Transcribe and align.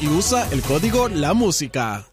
Y 0.00 0.08
usa 0.08 0.50
el 0.50 0.60
código 0.60 1.08
La 1.08 1.34
Música. 1.34 2.04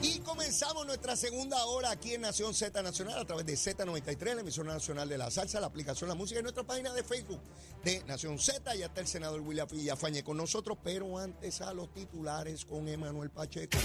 Y 0.00 0.20
comenzamos 0.20 0.86
nuestra 0.86 1.16
segunda 1.16 1.66
hora 1.66 1.90
aquí 1.90 2.14
en 2.14 2.20
Nación 2.20 2.54
Z 2.54 2.80
Nacional 2.82 3.18
a 3.18 3.24
través 3.24 3.44
de 3.46 3.54
Z93, 3.54 4.36
la 4.36 4.40
emisora 4.42 4.72
nacional 4.72 5.08
de 5.08 5.18
la 5.18 5.30
salsa, 5.32 5.58
la 5.60 5.66
aplicación 5.66 6.08
La 6.08 6.14
Música 6.14 6.38
y 6.38 6.42
nuestra 6.44 6.62
página 6.62 6.92
de 6.92 7.02
Facebook 7.02 7.40
de 7.82 8.02
Nación 8.04 8.38
Z. 8.38 8.76
Ya 8.76 8.86
está 8.86 9.00
el 9.00 9.08
senador 9.08 9.40
William 9.40 9.66
Villafañe 9.68 10.22
con 10.22 10.36
nosotros, 10.36 10.78
pero 10.82 11.18
antes 11.18 11.60
a 11.60 11.74
los 11.74 11.92
titulares 11.92 12.64
con 12.64 12.86
Emanuel 12.88 13.30
Pacheco. 13.30 13.76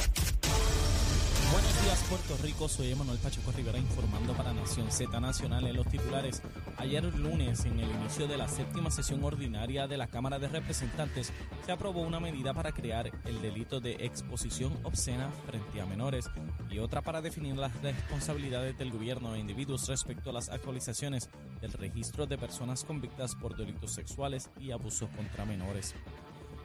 Puerto 2.10 2.36
Rico, 2.42 2.68
soy 2.68 2.92
Emanuel 2.92 3.20
Pacheco 3.20 3.52
Rivera 3.52 3.78
informando 3.78 4.34
para 4.34 4.52
Nación 4.52 4.92
Z 4.92 5.20
Nacional 5.20 5.68
en 5.68 5.76
los 5.76 5.88
titulares. 5.88 6.42
Ayer 6.78 7.04
lunes, 7.04 7.66
en 7.66 7.80
el 7.80 7.90
inicio 7.90 8.28
de 8.28 8.38
la 8.38 8.48
séptima 8.48 8.90
sesión 8.90 9.24
ordinaria 9.24 9.86
de 9.88 9.98
la 9.98 10.08
Cámara 10.08 10.40
de 10.40 10.48
Representantes, 10.48 11.32
se 11.64 11.72
aprobó 11.72 12.02
una 12.02 12.20
medida 12.20 12.54
para 12.54 12.72
crear 12.72 13.12
el 13.26 13.42
delito 13.42 13.80
de 13.80 13.94
exposición 14.05 14.76
obscena 14.84 15.30
frente 15.46 15.82
a 15.82 15.85
menores 15.85 16.30
y 16.72 16.80
otra 16.80 17.02
para 17.02 17.22
definir 17.22 17.55
las 17.58 17.80
responsabilidades 17.82 18.76
del 18.78 18.91
gobierno 18.91 19.35
e 19.35 19.40
individuos 19.40 19.88
respecto 19.88 20.32
a 20.32 20.34
las 20.34 20.50
actualizaciones 20.50 21.30
del 21.62 21.74
registro 21.74 22.26
de 22.26 22.38
personas 22.40 22.84
convictas 22.84 23.35
por 23.35 23.55
delitos 23.55 23.91
sexuales 23.91 24.50
y 24.60 24.72
abusos 24.72 25.10
contra 25.16 25.46
menores. 25.46 25.94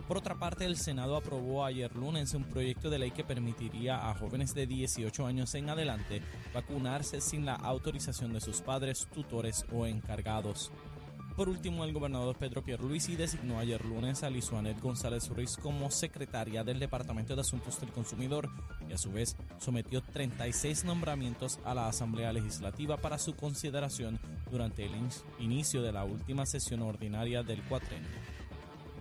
Por 0.09 0.17
otra 0.17 0.37
parte, 0.37 0.65
el 0.65 0.79
Senado 0.79 1.19
aprobó 1.19 1.67
ayer 1.67 1.95
lunes 1.95 2.33
un 2.33 2.45
proyecto 2.45 2.89
de 2.89 2.99
ley 2.99 3.11
que 3.11 3.25
permitiría 3.25 4.09
a 4.09 4.15
jóvenes 4.15 4.55
de 4.55 4.67
18 4.67 5.27
años 5.27 5.55
en 5.55 5.69
adelante 5.69 6.23
vacunarse 6.55 7.21
sin 7.21 7.45
la 7.45 7.55
autorización 7.55 8.33
de 8.33 8.41
sus 8.41 8.63
padres, 8.63 9.07
tutores 9.13 9.67
o 9.71 9.85
encargados. 9.85 10.73
Por 11.37 11.51
último, 11.51 11.85
el 11.85 11.93
gobernador 11.93 12.39
Pedro 12.39 12.65
Pierluisi 12.65 13.17
designó 13.17 13.59
ayer 13.59 13.85
lunes 13.85 14.23
a 14.23 14.31
Lisuanet 14.31 14.81
González 14.81 15.29
Ruiz 15.29 15.59
como 15.59 15.91
secretaria 15.91 16.65
del 16.65 16.81
Departamento 16.81 17.35
de 17.35 17.43
Asuntos 17.43 17.79
del 17.79 17.93
Consumidor 17.93 18.49
y 18.89 18.95
a 18.95 18.99
su 18.99 19.13
vez 19.13 19.37
sometió 19.59 20.01
36 20.01 20.85
nombramientos 20.85 21.61
a 21.67 21.75
la 21.75 21.87
Asamblea 21.87 22.33
Legislativa 22.33 22.97
para 22.97 23.19
su 23.19 23.37
consideración 23.37 24.19
durante 24.51 24.87
el 24.87 24.93
inicio 25.39 25.83
de 25.83 25.93
la 25.93 26.05
última 26.05 26.47
sesión 26.47 26.81
ordinaria 26.81 27.43
del 27.43 27.63
cuatrenio. 27.65 28.38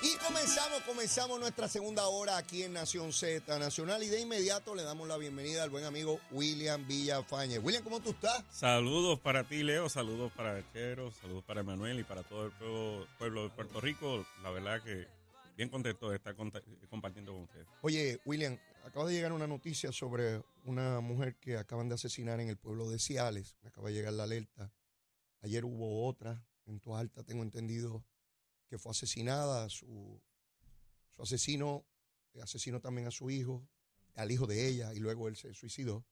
Y 0.00 0.16
comenzamos, 0.18 0.80
comenzamos 0.82 1.40
nuestra 1.40 1.66
segunda 1.66 2.06
hora 2.06 2.36
aquí 2.36 2.62
en 2.62 2.72
Nación 2.72 3.12
Z 3.12 3.58
Nacional 3.58 4.00
y 4.04 4.06
de 4.06 4.20
inmediato 4.20 4.76
le 4.76 4.84
damos 4.84 5.08
la 5.08 5.16
bienvenida 5.16 5.64
al 5.64 5.70
buen 5.70 5.84
amigo 5.84 6.20
William 6.30 6.86
Villafañe. 6.86 7.58
William, 7.58 7.82
¿cómo 7.82 7.98
tú 7.98 8.10
estás? 8.10 8.44
Saludos 8.48 9.18
para 9.18 9.42
ti, 9.42 9.64
Leo, 9.64 9.88
saludos 9.88 10.30
para 10.36 10.62
Chero, 10.72 11.10
saludos 11.10 11.42
para 11.42 11.62
Emanuel 11.62 11.98
y 11.98 12.04
para 12.04 12.22
todo 12.22 12.46
el 12.46 12.52
pueblo, 12.52 13.08
pueblo 13.18 13.42
de 13.42 13.50
Puerto 13.50 13.80
Rico. 13.80 14.24
La 14.44 14.50
verdad 14.50 14.80
que 14.84 15.08
bien 15.56 15.68
contento 15.68 16.10
de 16.10 16.16
estar 16.16 16.36
compartiendo 16.36 17.32
con 17.32 17.42
ustedes. 17.42 17.66
Oye, 17.82 18.20
William, 18.24 18.56
acaba 18.84 19.04
de 19.06 19.14
llegar 19.14 19.32
una 19.32 19.48
noticia 19.48 19.90
sobre 19.90 20.44
una 20.64 21.00
mujer 21.00 21.34
que 21.40 21.56
acaban 21.56 21.88
de 21.88 21.96
asesinar 21.96 22.38
en 22.38 22.48
el 22.48 22.56
pueblo 22.56 22.88
de 22.88 23.00
Ciales. 23.00 23.56
Me 23.62 23.70
acaba 23.70 23.88
de 23.88 23.94
llegar 23.94 24.12
la 24.12 24.22
alerta. 24.22 24.70
Ayer 25.42 25.64
hubo 25.64 26.06
otra 26.06 26.46
en 26.66 26.78
Tu 26.78 26.94
Alta, 26.94 27.24
tengo 27.24 27.42
entendido 27.42 28.04
que 28.68 28.78
fue 28.78 28.92
asesinada, 28.92 29.68
su, 29.68 30.20
su 31.10 31.22
asesino 31.22 31.86
asesinó 32.42 32.80
también 32.80 33.06
a 33.06 33.10
su 33.10 33.30
hijo, 33.30 33.66
al 34.14 34.30
hijo 34.30 34.46
de 34.46 34.68
ella, 34.68 34.92
y 34.94 34.98
luego 34.98 35.28
él 35.28 35.36
se 35.36 35.54
suicidó. 35.54 36.04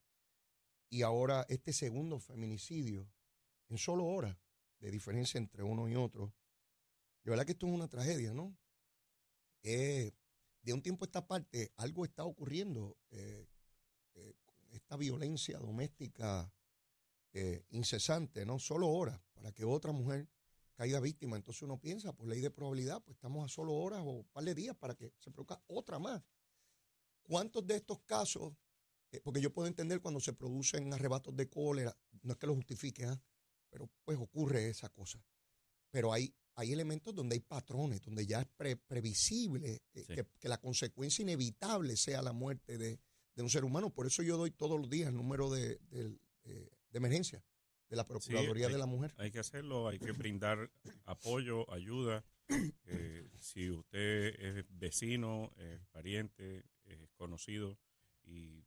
Y 0.88 1.02
ahora 1.02 1.44
este 1.48 1.72
segundo 1.72 2.18
feminicidio, 2.20 3.08
en 3.68 3.78
solo 3.78 4.06
horas 4.06 4.36
de 4.78 4.90
diferencia 4.90 5.38
entre 5.38 5.62
uno 5.62 5.88
y 5.88 5.96
otro, 5.96 6.32
de 7.24 7.30
verdad 7.30 7.44
que 7.44 7.52
esto 7.52 7.66
es 7.66 7.72
una 7.72 7.88
tragedia, 7.88 8.32
¿no? 8.32 8.56
Eh, 9.62 10.12
de 10.62 10.72
un 10.72 10.82
tiempo 10.82 11.04
a 11.04 11.06
esta 11.06 11.26
parte, 11.26 11.72
algo 11.76 12.04
está 12.04 12.24
ocurriendo, 12.24 12.96
eh, 13.10 13.48
eh, 14.14 14.34
esta 14.70 14.96
violencia 14.96 15.58
doméstica 15.58 16.52
incesante, 17.68 18.46
¿no? 18.46 18.58
Solo 18.58 18.88
horas 18.88 19.20
para 19.34 19.52
que 19.52 19.62
otra 19.66 19.92
mujer 19.92 20.26
caiga 20.76 21.00
víctima. 21.00 21.36
Entonces 21.36 21.62
uno 21.62 21.80
piensa, 21.80 22.12
por 22.12 22.28
ley 22.28 22.40
de 22.40 22.50
probabilidad, 22.50 23.02
pues 23.02 23.16
estamos 23.16 23.44
a 23.44 23.48
solo 23.52 23.74
horas 23.74 24.00
o 24.00 24.10
un 24.10 24.28
par 24.28 24.44
de 24.44 24.54
días 24.54 24.76
para 24.76 24.94
que 24.94 25.12
se 25.18 25.30
produzca 25.30 25.60
otra 25.66 25.98
más. 25.98 26.22
¿Cuántos 27.22 27.66
de 27.66 27.76
estos 27.76 28.00
casos, 28.02 28.54
eh, 29.10 29.20
porque 29.24 29.40
yo 29.40 29.52
puedo 29.52 29.66
entender 29.66 30.00
cuando 30.00 30.20
se 30.20 30.32
producen 30.32 30.92
arrebatos 30.92 31.34
de 31.34 31.48
cólera, 31.48 31.96
no 32.22 32.32
es 32.32 32.38
que 32.38 32.46
lo 32.46 32.54
justifique, 32.54 33.04
¿ah? 33.04 33.20
pero 33.68 33.90
pues 34.04 34.18
ocurre 34.18 34.68
esa 34.68 34.88
cosa. 34.90 35.20
Pero 35.90 36.12
hay, 36.12 36.32
hay 36.54 36.72
elementos 36.72 37.14
donde 37.14 37.34
hay 37.34 37.40
patrones, 37.40 38.02
donde 38.02 38.26
ya 38.26 38.42
es 38.42 38.76
previsible 38.86 39.82
eh, 39.94 40.24
que, 40.38 40.48
la 40.48 40.58
consecuencia 40.58 41.22
inevitable 41.22 41.96
sea 41.96 42.22
la 42.22 42.32
muerte 42.32 42.78
de, 42.78 43.00
un 43.38 43.50
ser 43.50 43.64
humano. 43.64 43.90
Por 43.90 44.06
eso 44.06 44.22
yo 44.22 44.36
doy 44.36 44.50
todos 44.50 44.80
los 44.80 44.88
días 44.88 45.08
el 45.08 45.16
número 45.16 45.50
de, 45.50 45.78
de 45.90 46.18
emergencia 46.92 47.44
de 47.88 47.96
la 47.96 48.04
Procuraduría 48.04 48.68
de 48.68 48.78
la 48.78 48.86
Mujer. 48.86 49.14
Hay 49.18 49.30
que 49.30 49.38
hacerlo, 49.38 49.88
hay 49.88 49.98
que 49.98 50.12
brindar 50.12 50.70
apoyo, 51.04 51.70
ayuda. 51.72 52.24
Eh, 52.88 53.28
si 53.40 53.70
usted 53.70 54.38
es 54.38 54.64
vecino, 54.68 55.52
es 55.56 55.84
pariente, 55.86 56.64
es 56.84 57.10
conocido 57.16 57.78
y 58.24 58.64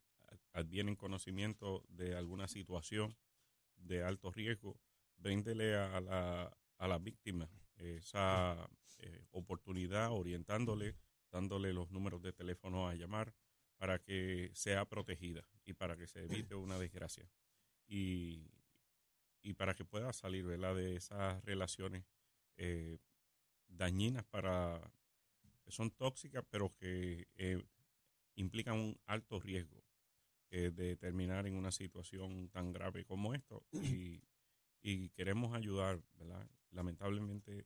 adviene 0.53 0.97
conocimiento 0.97 1.85
de 1.88 2.16
alguna 2.16 2.47
situación 2.47 3.16
de 3.78 4.03
alto 4.03 4.31
riesgo, 4.31 4.80
bríndele 5.18 5.78
a 5.78 6.01
la, 6.01 6.57
a 6.78 6.88
la 6.88 6.97
víctima 6.97 7.50
esa 7.78 8.69
eh, 9.00 9.25
oportunidad, 9.31 10.12
orientándole, 10.12 10.96
dándole 11.31 11.74
los 11.74 11.91
números 11.91 12.22
de 12.22 12.34
teléfono 12.34 12.88
a 12.88 12.96
llamar 12.96 13.34
para 13.78 14.00
que 14.00 14.51
sea 14.53 14.86
protegida 14.86 15.46
y 15.63 15.74
para 15.74 15.96
que 15.96 16.07
se 16.07 16.24
evite 16.24 16.56
una 16.56 16.78
desgracia. 16.78 17.30
Y, 17.88 18.51
y 19.42 19.54
para 19.54 19.74
que 19.74 19.86
pueda 19.86 20.14
salir 20.14 20.46
¿verdad? 20.46 20.76
de 20.76 20.96
esas 20.96 21.44
relaciones 21.46 22.06
eh, 22.58 23.00
dañinas 23.68 24.26
para 24.26 24.82
que 25.64 25.72
son 25.72 25.92
tóxicas 25.92 26.44
pero 26.50 26.74
que 26.76 27.28
eh, 27.36 27.64
implican 28.36 28.76
un 28.78 29.00
alto 29.06 29.40
riesgo 29.40 29.84
eh, 30.52 30.72
de 30.72 30.96
terminar 30.98 31.46
en 31.48 31.56
una 31.56 31.72
situación 31.72 32.50
tan 32.50 32.72
grave 32.74 33.06
como 33.06 33.34
esto 33.34 33.63
y, 33.72 34.24
y 34.81 35.10
queremos 35.10 35.56
ayudar 35.56 36.02
¿verdad? 36.13 36.50
lamentablemente 36.72 37.66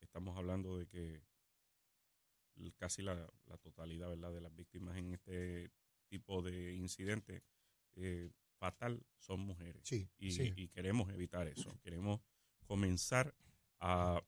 estamos 0.00 0.36
hablando 0.36 0.78
de 0.78 0.86
que 0.86 1.22
casi 2.76 3.02
la, 3.02 3.14
la 3.46 3.56
totalidad 3.58 4.08
¿verdad? 4.08 4.32
de 4.32 4.40
las 4.40 4.54
víctimas 4.54 4.96
en 4.96 5.12
este 5.12 5.70
tipo 6.08 6.42
de 6.42 6.74
incidentes 6.74 7.42
fatal 8.58 9.04
son 9.18 9.40
mujeres. 9.40 9.82
Sí, 9.84 10.10
y, 10.18 10.68
queremos 10.68 11.10
evitar 11.10 11.46
eso. 11.48 11.70
Queremos 11.82 12.20
comenzar 12.64 13.34
a, 13.80 14.22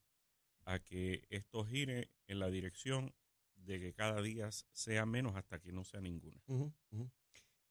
que 0.85 1.27
esto 1.31 1.65
gire 1.65 2.12
en 2.29 2.38
la 2.38 2.49
dirección 2.49 3.12
de 3.56 3.81
que 3.81 3.93
cada 3.93 4.23
día 4.23 4.50
sea 4.73 5.05
menos 5.05 5.35
hasta 5.35 5.59
que 5.61 5.73
no 5.73 5.85
sea 5.85 6.00
ninguna. 6.00 6.41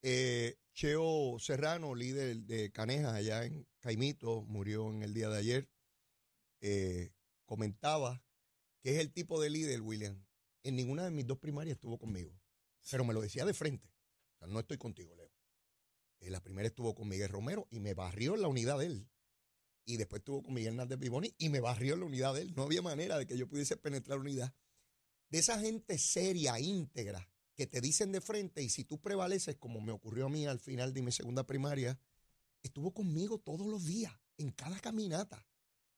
Eh, 0.02 0.58
Cheo 0.74 1.38
Serrano, 1.40 1.96
líder 1.96 2.42
de 2.42 2.72
Canejas 2.72 3.14
allá 3.14 3.46
en 3.46 3.66
Caimito, 3.80 4.44
murió 4.44 4.90
en 4.90 5.04
el 5.04 5.14
día 5.14 5.30
de 5.30 5.38
ayer. 5.38 5.70
Eh, 6.62 7.14
comentaba 7.46 8.22
que 8.82 8.92
es 8.92 9.00
el 9.00 9.14
tipo 9.14 9.42
de 9.42 9.50
líder, 9.50 9.82
William. 9.82 10.26
En 10.64 10.76
ninguna 10.76 11.06
de 11.06 11.12
mis 11.12 11.26
dos 11.26 11.40
primarias 11.40 11.76
estuvo 11.76 11.98
conmigo, 11.98 12.38
pero 12.92 13.06
me 13.06 13.14
lo 13.14 13.22
decía 13.22 13.46
de 13.46 13.54
frente. 13.54 13.88
O 14.36 14.38
sea, 14.40 14.48
no 14.48 14.60
estoy 14.60 14.78
contigo, 14.78 15.16
Leo 15.16 15.29
Primero 16.50 16.68
estuvo 16.68 16.96
con 16.96 17.08
Miguel 17.08 17.30
Romero 17.30 17.68
y 17.70 17.80
me 17.80 17.94
barrió 17.94 18.34
en 18.34 18.42
la 18.42 18.48
unidad 18.48 18.80
de 18.80 18.88
él. 18.88 19.08
Y 19.86 19.98
después 19.98 20.22
estuvo 20.22 20.42
con 20.44 20.54
Miguel 20.54 20.74
Hernández 20.74 20.98
Vivoni 20.98 21.34
y 21.38 21.50
me 21.50 21.60
barrió 21.60 21.94
en 21.94 22.00
la 22.00 22.06
unidad 22.06 22.34
de 22.34 22.42
él. 22.42 22.54
No 22.56 22.64
había 22.64 22.82
manera 22.82 23.18
de 23.18 23.28
que 23.28 23.38
yo 23.38 23.48
pudiese 23.48 23.78
penetrar 23.78 24.18
la 24.18 24.24
unidad. 24.24 24.54
De 25.30 25.40
esa 25.40 25.60
gente 25.60 25.98
seria, 25.98 26.60
íntegra, 26.60 27.30
que 27.56 27.68
te 27.68 27.82
dicen 27.82 28.12
de 28.12 28.20
frente 28.20 28.64
y 28.64 28.70
si 28.70 28.84
tú 28.84 29.00
prevaleces, 29.00 29.58
como 29.58 29.80
me 29.80 29.92
ocurrió 29.92 30.26
a 30.26 30.30
mí 30.30 30.48
al 30.48 30.60
final 30.60 30.94
de 30.94 31.02
mi 31.02 31.12
segunda 31.12 31.46
primaria, 31.46 32.00
estuvo 32.64 32.94
conmigo 32.94 33.38
todos 33.40 33.68
los 33.68 33.86
días, 33.86 34.14
en 34.38 34.52
cada 34.52 34.80
caminata. 34.80 35.46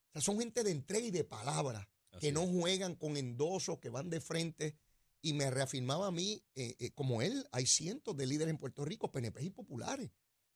O 0.09 0.11
sea, 0.13 0.21
son 0.21 0.39
gente 0.39 0.63
de 0.63 0.71
entrega 0.71 1.05
y 1.07 1.11
de 1.11 1.23
palabra, 1.23 1.89
que 2.19 2.33
no 2.33 2.45
juegan 2.45 2.95
con 2.95 3.15
endosos, 3.15 3.79
que 3.79 3.89
van 3.89 4.09
de 4.09 4.19
frente. 4.19 4.75
Y 5.21 5.33
me 5.33 5.51
reafirmaba 5.51 6.07
a 6.07 6.11
mí, 6.11 6.43
eh, 6.55 6.75
eh, 6.79 6.91
como 6.91 7.21
él, 7.21 7.47
hay 7.51 7.65
cientos 7.67 8.15
de 8.17 8.25
líderes 8.25 8.51
en 8.51 8.57
Puerto 8.57 8.83
Rico, 8.85 9.11
PNP 9.11 9.43
y 9.43 9.49
populares, 9.51 10.09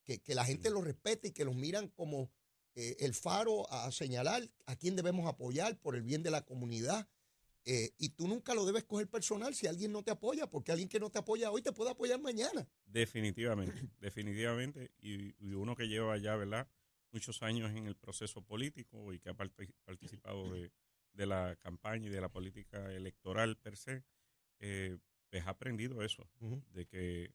que, 0.03 0.19
que 0.19 0.33
la 0.35 0.43
gente 0.45 0.69
los 0.71 0.83
respeta 0.83 1.27
y 1.27 1.31
que 1.31 1.45
los 1.45 1.55
miran 1.55 1.89
como 1.89 2.31
eh, 2.75 2.95
el 2.99 3.13
faro 3.13 3.71
a 3.71 3.91
señalar 3.91 4.49
a 4.65 4.75
quién 4.75 4.95
debemos 4.95 5.27
apoyar 5.27 5.79
por 5.79 5.95
el 5.95 6.01
bien 6.03 6.23
de 6.23 6.31
la 6.31 6.43
comunidad. 6.45 7.07
Y 7.97 8.09
tú 8.09 8.27
nunca 8.27 8.53
lo 8.53 8.63
debes 8.63 8.83
coger 8.83 9.09
personal 9.09 9.55
si 9.55 9.65
alguien 9.65 9.91
no 9.91 10.03
te 10.03 10.11
apoya, 10.11 10.47
porque 10.47 10.71
alguien 10.71 10.87
que 10.87 10.99
no 10.99 11.09
te 11.09 11.17
apoya 11.17 11.49
hoy 11.49 11.63
te 11.63 11.71
puede 11.71 11.89
apoyar 11.89 12.21
mañana. 12.21 12.67
Definitivamente, 12.85 13.73
definitivamente. 13.99 14.91
Y, 14.99 15.33
y 15.43 15.53
uno 15.55 15.75
que 15.75 15.87
lleva 15.87 16.15
ya, 16.19 16.35
¿verdad? 16.35 16.67
Muchos 17.11 17.41
años 17.41 17.71
en 17.71 17.87
el 17.87 17.95
proceso 17.95 18.43
político 18.43 19.13
y 19.13 19.19
que 19.19 19.29
ha 19.29 19.33
parti- 19.33 19.73
participado 19.83 20.53
de, 20.53 20.71
de 21.13 21.25
la 21.25 21.55
campaña 21.55 22.05
y 22.05 22.11
de 22.11 22.21
la 22.21 22.29
política 22.29 22.91
electoral 22.93 23.57
per 23.57 23.77
se, 23.77 24.03
eh, 24.59 24.97
pues 25.29 25.45
ha 25.45 25.51
aprendido 25.51 26.01
eso, 26.03 26.29
Ujú. 26.39 26.63
de 26.71 26.85
que 26.85 27.33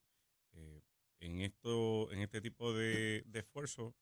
eh, 0.52 0.82
en 1.20 1.40
esto, 1.40 2.10
en 2.12 2.20
este 2.20 2.40
tipo 2.40 2.72
de, 2.72 3.22
de 3.26 3.38
esfuerzo, 3.40 3.94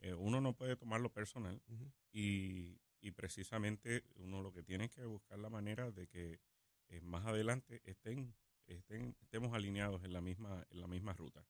eh, 0.00 0.14
uno 0.14 0.40
no 0.40 0.54
puede 0.54 0.76
tomarlo 0.76 1.12
personal 1.12 1.62
Ujú. 1.68 1.92
y, 2.12 2.80
y 3.00 3.10
precisamente 3.12 4.04
uno 4.16 4.42
lo 4.42 4.52
que 4.52 4.62
tiene 4.62 4.90
que 4.90 5.04
buscar 5.04 5.38
la 5.38 5.48
manera 5.48 5.90
de 5.90 6.06
que 6.08 6.40
eh, 6.88 7.00
más 7.00 7.24
adelante 7.26 7.80
estén, 7.84 8.34
estén, 8.66 9.16
estemos 9.20 9.54
alineados 9.54 10.04
en 10.04 10.12
la 10.12 10.20
misma, 10.20 10.66
en 10.70 10.80
la 10.80 10.86
misma 10.86 11.12
ruta. 11.12 11.46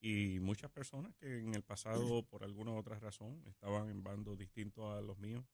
Y 0.00 0.40
muchas 0.40 0.70
personas 0.70 1.14
que 1.14 1.38
en 1.38 1.54
el 1.54 1.62
pasado, 1.62 2.24
por 2.24 2.42
alguna 2.42 2.72
otra 2.72 2.98
razón, 2.98 3.40
estaban 3.46 3.88
en 3.88 4.02
bandos 4.02 4.36
distintos 4.36 4.84
a 4.84 5.00
los 5.00 5.16
míos 5.18 5.44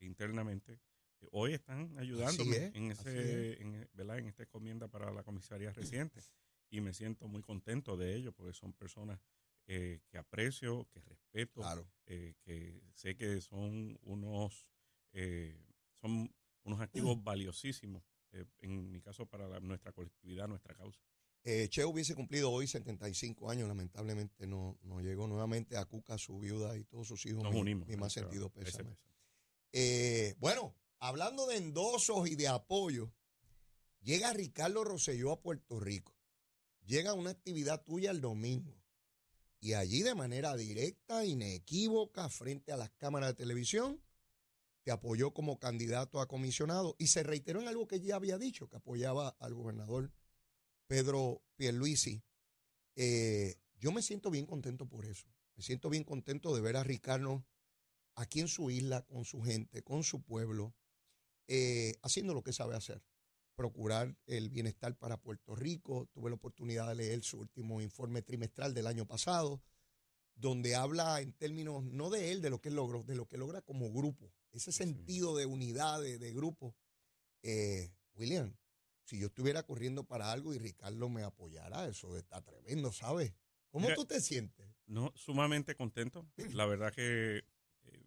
internamente, 0.00 0.80
hoy 1.32 1.54
están 1.54 1.96
ayudándome 1.98 2.56
es, 2.66 2.74
en, 2.74 2.90
ese, 2.92 3.60
en, 3.62 3.88
¿verdad? 3.94 4.18
en 4.18 4.26
esta 4.26 4.42
encomienda 4.42 4.88
para 4.88 5.10
la 5.12 5.22
comisaría 5.22 5.72
reciente. 5.72 6.20
Y 6.70 6.80
me 6.80 6.92
siento 6.92 7.28
muy 7.28 7.42
contento 7.42 7.96
de 7.96 8.14
ello, 8.14 8.32
porque 8.32 8.52
son 8.52 8.72
personas 8.74 9.20
eh, 9.66 10.00
que 10.08 10.18
aprecio, 10.18 10.86
que 10.92 11.00
respeto, 11.00 11.60
Claro. 11.60 11.86
eh, 12.06 12.34
que 12.42 12.82
sé 12.94 13.16
que 13.16 13.40
son 13.40 13.98
unos 14.02 14.66
eh, 15.12 15.62
son 15.94 16.34
unos 16.64 16.80
activos 16.80 17.16
valiosísimos 17.24 18.02
en 18.58 18.90
mi 18.92 19.00
caso 19.00 19.26
para 19.26 19.48
la- 19.48 19.60
nuestra 19.60 19.92
colectividad, 19.92 20.46
nuestra 20.48 20.74
causa. 20.74 21.00
Che 21.70 21.82
hubiese 21.84 22.14
cumplido 22.14 22.50
hoy 22.50 22.66
75 22.66 23.48
años, 23.50 23.68
lamentablemente 23.68 24.46
no, 24.46 24.78
no 24.82 25.00
llegó 25.00 25.26
nuevamente 25.26 25.78
a 25.78 25.84
Cuca, 25.86 26.18
su 26.18 26.38
viuda 26.38 26.76
y 26.76 26.84
todos 26.84 27.08
sus 27.08 27.24
hijos. 27.24 27.42
Nos 27.42 27.54
mi, 27.54 27.60
unimos. 27.60 27.88
mi 27.88 27.96
más 27.96 28.12
sentido 28.12 28.50
pésame. 28.50 28.94
pésame. 29.72 30.36
Bueno, 30.40 30.74
hablando 31.00 31.46
de 31.46 31.56
endosos 31.56 32.28
y 32.28 32.34
de 32.34 32.48
apoyo, 32.48 33.12
llega 34.00 34.32
Ricardo 34.32 34.84
Rosselló 34.84 35.32
a 35.32 35.40
Puerto 35.40 35.80
Rico. 35.80 36.14
Llega 36.84 37.14
una 37.14 37.30
actividad 37.30 37.82
tuya 37.84 38.10
el 38.10 38.20
domingo. 38.20 38.74
Y 39.60 39.74
allí 39.74 40.02
de 40.02 40.14
manera 40.14 40.56
directa, 40.56 41.24
inequívoca, 41.24 42.28
frente 42.28 42.72
a 42.72 42.76
las 42.76 42.90
cámaras 42.90 43.30
de 43.30 43.34
televisión, 43.34 44.00
te 44.84 44.92
apoyó 44.92 45.34
como 45.34 45.58
candidato 45.58 46.20
a 46.20 46.28
comisionado 46.28 46.94
y 46.98 47.08
se 47.08 47.22
reiteró 47.22 47.60
en 47.60 47.68
algo 47.68 47.86
que 47.88 48.00
ya 48.00 48.16
había 48.16 48.38
dicho, 48.38 48.68
que 48.68 48.76
apoyaba 48.76 49.36
al 49.40 49.54
gobernador 49.54 50.12
Pedro 50.86 51.42
Pierluisi. 51.56 52.22
Eh, 52.96 53.56
yo 53.78 53.92
me 53.92 54.00
siento 54.00 54.30
bien 54.30 54.46
contento 54.46 54.88
por 54.88 55.04
eso. 55.04 55.28
Me 55.56 55.62
siento 55.62 55.90
bien 55.90 56.04
contento 56.04 56.54
de 56.54 56.60
ver 56.60 56.76
a 56.76 56.84
Ricardo 56.84 57.44
aquí 58.14 58.40
en 58.40 58.48
su 58.48 58.70
isla, 58.70 59.02
con 59.02 59.24
su 59.24 59.42
gente, 59.42 59.82
con 59.82 60.04
su 60.04 60.22
pueblo, 60.22 60.74
eh, 61.48 61.94
haciendo 62.02 62.34
lo 62.34 62.42
que 62.42 62.52
sabe 62.52 62.76
hacer, 62.76 63.02
procurar 63.56 64.16
el 64.26 64.50
bienestar 64.50 64.96
para 64.96 65.16
Puerto 65.16 65.56
Rico. 65.56 66.06
Tuve 66.12 66.30
la 66.30 66.36
oportunidad 66.36 66.88
de 66.88 66.94
leer 66.94 67.24
su 67.24 67.40
último 67.40 67.80
informe 67.80 68.22
trimestral 68.22 68.74
del 68.74 68.86
año 68.86 69.06
pasado, 69.06 69.60
donde 70.34 70.76
habla 70.76 71.20
en 71.20 71.32
términos 71.32 71.82
no 71.82 72.10
de 72.10 72.30
él, 72.30 72.40
de 72.40 72.50
lo 72.50 72.60
que 72.60 72.68
él 72.68 72.76
logró, 72.76 73.02
de 73.02 73.16
lo 73.16 73.26
que 73.26 73.38
logra 73.38 73.62
como 73.62 73.92
grupo, 73.92 74.32
ese 74.52 74.70
sentido 74.70 75.36
de 75.36 75.46
unidad, 75.46 76.00
de, 76.00 76.18
de 76.18 76.32
grupo. 76.32 76.76
Eh, 77.42 77.90
William, 78.14 78.54
si 79.04 79.18
yo 79.18 79.28
estuviera 79.28 79.62
corriendo 79.62 80.04
para 80.04 80.30
algo 80.30 80.54
y 80.54 80.58
Ricardo 80.58 81.08
me 81.08 81.22
apoyara, 81.22 81.88
eso 81.88 82.16
está 82.16 82.42
tremendo, 82.42 82.92
¿sabes? 82.92 83.32
¿Cómo 83.70 83.86
Mira, 83.86 83.94
tú 83.94 84.04
te 84.04 84.20
sientes? 84.20 84.66
No, 84.86 85.12
sumamente 85.16 85.74
contento. 85.74 86.26
La 86.52 86.66
verdad 86.66 86.92
que, 86.92 87.38
eh, 87.38 87.42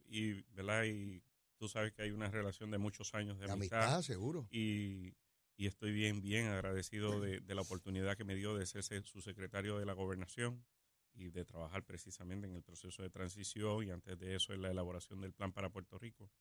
y, 0.07 0.31
¿verdad? 0.53 0.85
y 0.85 1.23
tú 1.61 1.69
sabes 1.69 1.93
que 1.93 2.01
hay 2.01 2.09
una 2.09 2.27
relación 2.27 2.71
de 2.71 2.79
muchos 2.79 3.13
años 3.13 3.37
de 3.37 3.45
De 3.45 3.51
amistad. 3.53 3.83
amistad, 3.83 4.01
seguro. 4.01 4.47
y, 4.49 5.13
y 5.57 5.67
estoy 5.67 5.91
bien, 5.91 6.19
bien 6.19 6.47
agradecido 6.47 7.21
de, 7.21 7.39
de 7.39 7.53
la 7.53 7.61
oportunidad 7.61 8.17
que 8.17 8.23
me 8.23 8.33
dio 8.35 8.55
de 8.55 8.65
ser 8.65 8.81
se- 8.81 9.03
su 9.03 9.21
secretario 9.21 9.77
de 9.77 9.85
la 9.85 9.93
gobernación 9.93 10.65
y 11.13 11.29
de 11.29 11.45
trabajar 11.45 11.83
precisamente 11.83 12.47
en 12.47 12.55
el 12.55 12.63
proceso 12.63 13.03
de 13.03 13.11
transición 13.11 13.83
y 13.87 13.91
antes 13.91 14.17
de 14.17 14.33
eso 14.35 14.53
en 14.53 14.63
la 14.63 14.71
elaboración 14.71 15.21
del 15.21 15.33
plan 15.33 15.51
para 15.53 15.69
Puerto 15.69 15.99
Rico. 15.99 16.31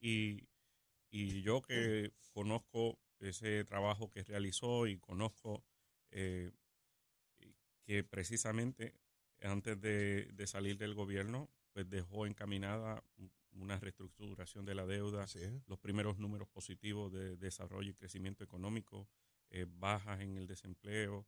Y, 0.00 0.48
y 1.08 1.40
yo 1.42 1.62
que 1.62 2.10
conozco 2.32 2.98
ese 3.20 3.64
trabajo 3.64 4.10
que 4.10 4.24
realizó 4.24 4.88
y 4.88 4.98
conozco 4.98 5.62
eh, 6.10 6.50
que 7.84 8.02
precisamente 8.02 8.94
antes 9.40 9.80
de, 9.80 10.24
de 10.32 10.46
salir 10.48 10.78
del 10.78 10.94
gobierno, 10.94 11.48
pues 11.72 11.88
dejó 11.88 12.26
encaminada 12.26 13.04
una 13.58 13.78
reestructuración 13.78 14.64
de 14.64 14.74
la 14.74 14.86
deuda, 14.86 15.24
es. 15.24 15.62
los 15.66 15.78
primeros 15.78 16.18
números 16.18 16.48
positivos 16.48 17.12
de 17.12 17.36
desarrollo 17.36 17.90
y 17.90 17.94
crecimiento 17.94 18.44
económico, 18.44 19.08
eh, 19.50 19.66
bajas 19.68 20.20
en 20.20 20.36
el 20.36 20.46
desempleo, 20.46 21.26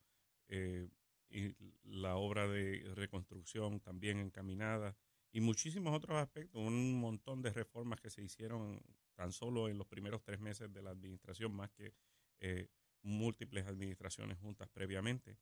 eh, 0.48 0.88
y 1.30 1.54
la 1.84 2.16
obra 2.16 2.48
de 2.48 2.92
reconstrucción 2.94 3.80
también 3.80 4.18
encaminada, 4.18 4.96
y 5.32 5.40
muchísimos 5.40 5.94
otros 5.94 6.16
aspectos, 6.18 6.60
un 6.60 6.98
montón 7.00 7.40
de 7.40 7.50
reformas 7.50 8.00
que 8.00 8.10
se 8.10 8.22
hicieron 8.22 8.82
tan 9.14 9.32
solo 9.32 9.68
en 9.68 9.78
los 9.78 9.86
primeros 9.86 10.22
tres 10.24 10.40
meses 10.40 10.72
de 10.72 10.82
la 10.82 10.90
administración, 10.90 11.54
más 11.54 11.70
que 11.70 11.94
eh, 12.40 12.68
múltiples 13.02 13.66
administraciones 13.66 14.38
juntas 14.38 14.68
previamente. 14.70 15.38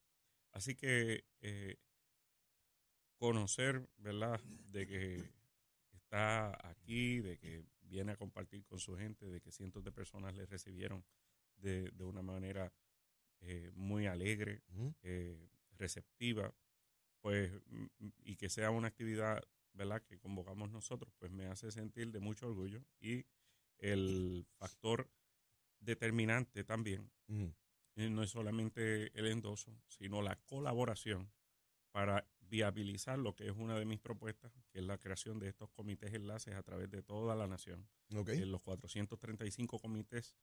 Así 0.53 0.75
que 0.75 1.25
eh, 1.41 1.77
conocer, 3.17 3.89
¿verdad?, 3.97 4.41
de 4.45 4.87
que 4.87 5.38
está 6.09 6.57
aquí, 6.67 7.21
de 7.21 7.37
que 7.37 7.67
viene 7.83 8.13
a 8.13 8.17
compartir 8.17 8.65
con 8.65 8.79
su 8.79 8.97
gente, 8.97 9.27
de 9.27 9.43
que 9.43 9.53
cientos 9.53 9.85
de 9.85 9.93
personas 9.93 10.35
le 10.35 10.47
recibieron 10.47 11.05
de, 11.59 11.91
de 11.91 12.05
una 12.05 12.23
manera 12.23 12.73
eh, 13.41 13.71
muy 13.75 14.07
alegre, 14.07 14.63
eh, 15.03 15.51
receptiva, 15.77 16.55
pues, 17.21 17.53
y 18.25 18.37
que 18.37 18.49
sea 18.49 18.71
una 18.71 18.89
actividad, 18.89 19.43
¿verdad?, 19.75 20.03
que 20.03 20.19
convocamos 20.19 20.71
nosotros, 20.71 21.13
pues 21.19 21.31
me 21.31 21.47
hace 21.47 21.71
sentir 21.71 22.11
de 22.11 22.21
mucho 22.21 22.47
orgullo 22.47 22.83
y 23.01 23.27
el 23.77 24.47
factor 24.57 25.11
determinante 25.79 26.65
también 26.65 27.11
eh, 27.97 28.09
no 28.09 28.23
es 28.23 28.31
solamente 28.31 29.13
el 29.19 29.27
endoso, 29.27 29.79
sino 29.87 30.23
la 30.23 30.37
colaboración 30.47 31.31
para 31.93 32.27
viabilizar 32.49 33.19
lo 33.19 33.35
que 33.35 33.47
es 33.47 33.53
una 33.57 33.79
de 33.79 33.85
mis 33.85 34.01
propuestas, 34.01 34.53
que 34.71 34.79
es 34.81 34.85
la 34.85 34.99
creación 34.99 35.39
de 35.39 35.49
estos 35.49 35.71
comités 35.71 36.13
enlaces 36.15 36.55
a 36.55 36.63
través 36.63 36.91
de 36.91 37.03
toda 37.03 37.35
la 37.37 37.47
nación. 37.47 37.89
Ok. 38.15 38.31
En 38.31 38.51
los 38.53 38.63
435 38.63 39.79
comités 39.79 40.37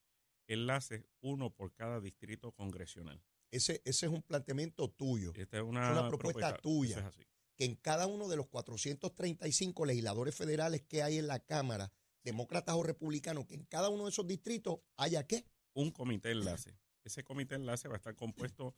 enlaces, 0.47 1.05
uno 1.21 1.49
por 1.51 1.73
cada 1.73 1.99
distrito 1.99 2.51
congresional. 2.51 3.21
Ese, 3.51 3.81
ese 3.85 4.05
es 4.07 4.11
un 4.11 4.21
planteamiento 4.21 4.89
tuyo, 4.89 5.31
Esta 5.35 5.57
es 5.57 5.63
una, 5.63 5.91
Es 5.91 5.97
una 5.97 6.07
propuesta 6.09 6.57
tuya. 6.57 6.99
es 6.99 7.05
así. 7.05 7.21
que 7.55 7.65
en 7.65 7.75
cada 7.75 8.05
uno 8.07 8.27
de 8.27 8.35
los 8.35 8.47
435 8.47 9.85
legisladores 9.85 10.35
federales 10.35 10.83
que 10.83 11.03
hay 11.03 11.17
en 11.17 11.27
la 11.27 11.39
Cámara, 11.39 11.91
demócratas 12.23 12.75
o 12.75 12.83
republicanos, 12.83 13.45
que 13.45 13.55
en 13.55 13.65
cada 13.65 13.89
uno 13.89 14.03
de 14.05 14.09
esos 14.09 14.27
distritos 14.27 14.79
haya 14.97 15.25
qué? 15.25 15.45
Un 15.73 15.91
comité 15.91 16.31
enlace. 16.31 16.77
Ese 17.03 17.23
comité 17.23 17.55
enlace 17.55 17.87
va 17.87 17.95
a 17.95 17.97
estar 17.97 18.15
compuesto 18.15 18.75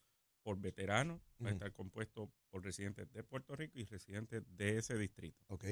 por 0.47 0.61
veteranos, 0.61 1.19
va 1.43 1.49
a 1.49 1.51
estar 1.51 1.73
compuesto 1.73 2.31
por 2.49 2.63
residentes 2.63 3.11
de 3.11 3.21
Puerto 3.21 3.53
Rico 3.57 3.77
y 3.77 3.83
residentes 3.83 4.43
de 4.47 4.77
ese 4.77 4.97
distrito. 4.97 5.43
Ok. 5.49 5.65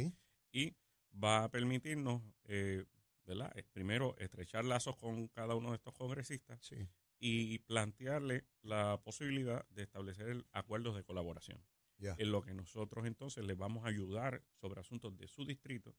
y 0.51 0.75
va 1.13 1.45
a 1.45 1.49
permitirnos, 1.49 2.21
eh, 2.43 2.83
¿verdad? 3.25 3.53
Eh, 3.57 3.63
Primero, 3.71 4.17
estrechar 4.17 4.65
lazos 4.65 4.97
con 4.97 5.29
cada 5.29 5.55
uno 5.55 5.69
de 5.69 5.77
estos 5.77 5.93
congresistas 5.93 6.59
Sí. 6.61 6.75
y 7.19 7.59
plantearle 7.59 8.43
la 8.63 9.01
posibilidad 9.01 9.65
de 9.69 9.83
establecer 9.83 10.45
acuerdos 10.51 10.93
de 10.97 11.05
colaboración. 11.05 11.63
Ya. 11.97 12.13
en 12.17 12.29
lo 12.33 12.41
que 12.41 12.53
nosotros 12.53 13.05
entonces 13.05 13.45
les 13.45 13.55
vamos 13.57 13.85
a 13.85 13.87
ayudar 13.87 14.43
sobre 14.59 14.81
asuntos 14.81 15.15
de 15.15 15.29
su 15.29 15.45
distrito 15.45 15.95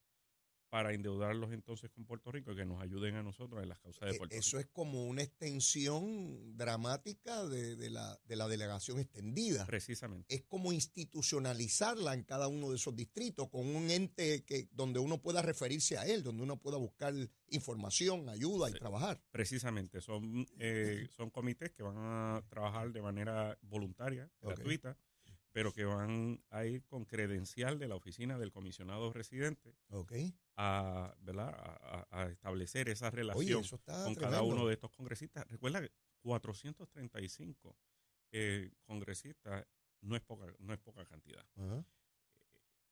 para 0.69 0.93
endeudarlos 0.93 1.53
entonces 1.53 1.91
con 1.91 2.05
Puerto 2.05 2.31
Rico 2.33 2.53
y 2.53 2.57
que 2.57 2.65
nos 2.65 2.83
ayuden 2.83 3.15
a 3.17 3.23
nosotros 3.23 3.63
en 3.63 3.69
las 3.69 3.79
causas 3.79 4.09
de 4.09 4.15
Eh, 4.15 4.19
Puerto 4.19 4.35
Eso 4.35 4.59
Rico. 4.59 4.69
es 4.69 4.75
como 4.75 5.05
una 5.07 5.23
extensión 5.23 6.57
dramática 6.57 7.45
de, 7.47 7.77
de 7.77 7.91
la, 7.91 8.19
de 8.25 8.37
la 8.37 8.49
delegación 8.49 8.99
extendida. 8.99 9.65
Precisamente. 9.67 10.35
Es 10.35 10.43
como 10.43 10.73
institucionalizarla 10.73 12.15
en 12.15 12.25
cada 12.25 12.49
uno 12.49 12.71
de 12.71 12.77
esos 12.77 12.95
distritos 12.97 13.49
con 13.49 13.67
un 13.75 13.91
ente 13.91 14.45
que 14.45 14.69
donde 14.73 14.99
uno 14.99 15.21
pueda 15.21 15.43
referirse 15.43 15.99
a 15.99 16.07
él, 16.07 16.23
donde 16.23 16.43
uno 16.43 16.59
pueda 16.61 16.77
buscar 16.77 17.15
información, 17.49 18.29
ayuda 18.29 18.69
y 18.69 18.73
Sí. 18.73 18.79
trabajar. 18.79 19.23
Precisamente, 19.31 20.01
son, 20.01 20.47
eh, 20.59 21.07
son 21.11 21.31
comités 21.31 21.71
que 21.73 21.83
van 21.83 21.97
a 21.97 22.43
trabajar 22.49 22.93
de 22.93 23.01
manera 23.03 23.57
voluntaria, 23.63 24.31
gratuita, 24.41 24.99
pero 25.57 25.73
que 25.73 25.87
van 25.87 26.39
a 26.51 26.67
ir 26.67 26.85
con 26.85 27.07
credencial 27.07 27.79
de 27.79 27.89
la 27.89 27.95
oficina 27.95 28.37
del 28.39 28.53
comisionado 28.53 29.11
residente 29.11 29.75
Ok. 29.89 30.13
a, 30.57 31.15
¿verdad? 31.23 31.49
a, 31.49 32.07
a- 32.11 32.23
a 32.25 32.27
establecer 32.31 32.91
esa 32.91 33.09
relación 33.11 33.63
con 33.67 33.79
tremendo. 33.81 34.21
cada 34.21 34.43
uno 34.43 34.67
de 34.67 34.75
estos 34.75 34.91
congresistas. 34.91 35.49
Recuerda 35.49 35.81
que 35.81 35.91
435 36.21 37.75
eh, 38.33 38.71
congresistas 38.85 39.67
no 40.03 40.15
es 40.15 40.21
poca, 40.21 40.45
no 40.59 40.75
es 40.75 40.79
poca 40.79 41.07
cantidad. 41.07 41.47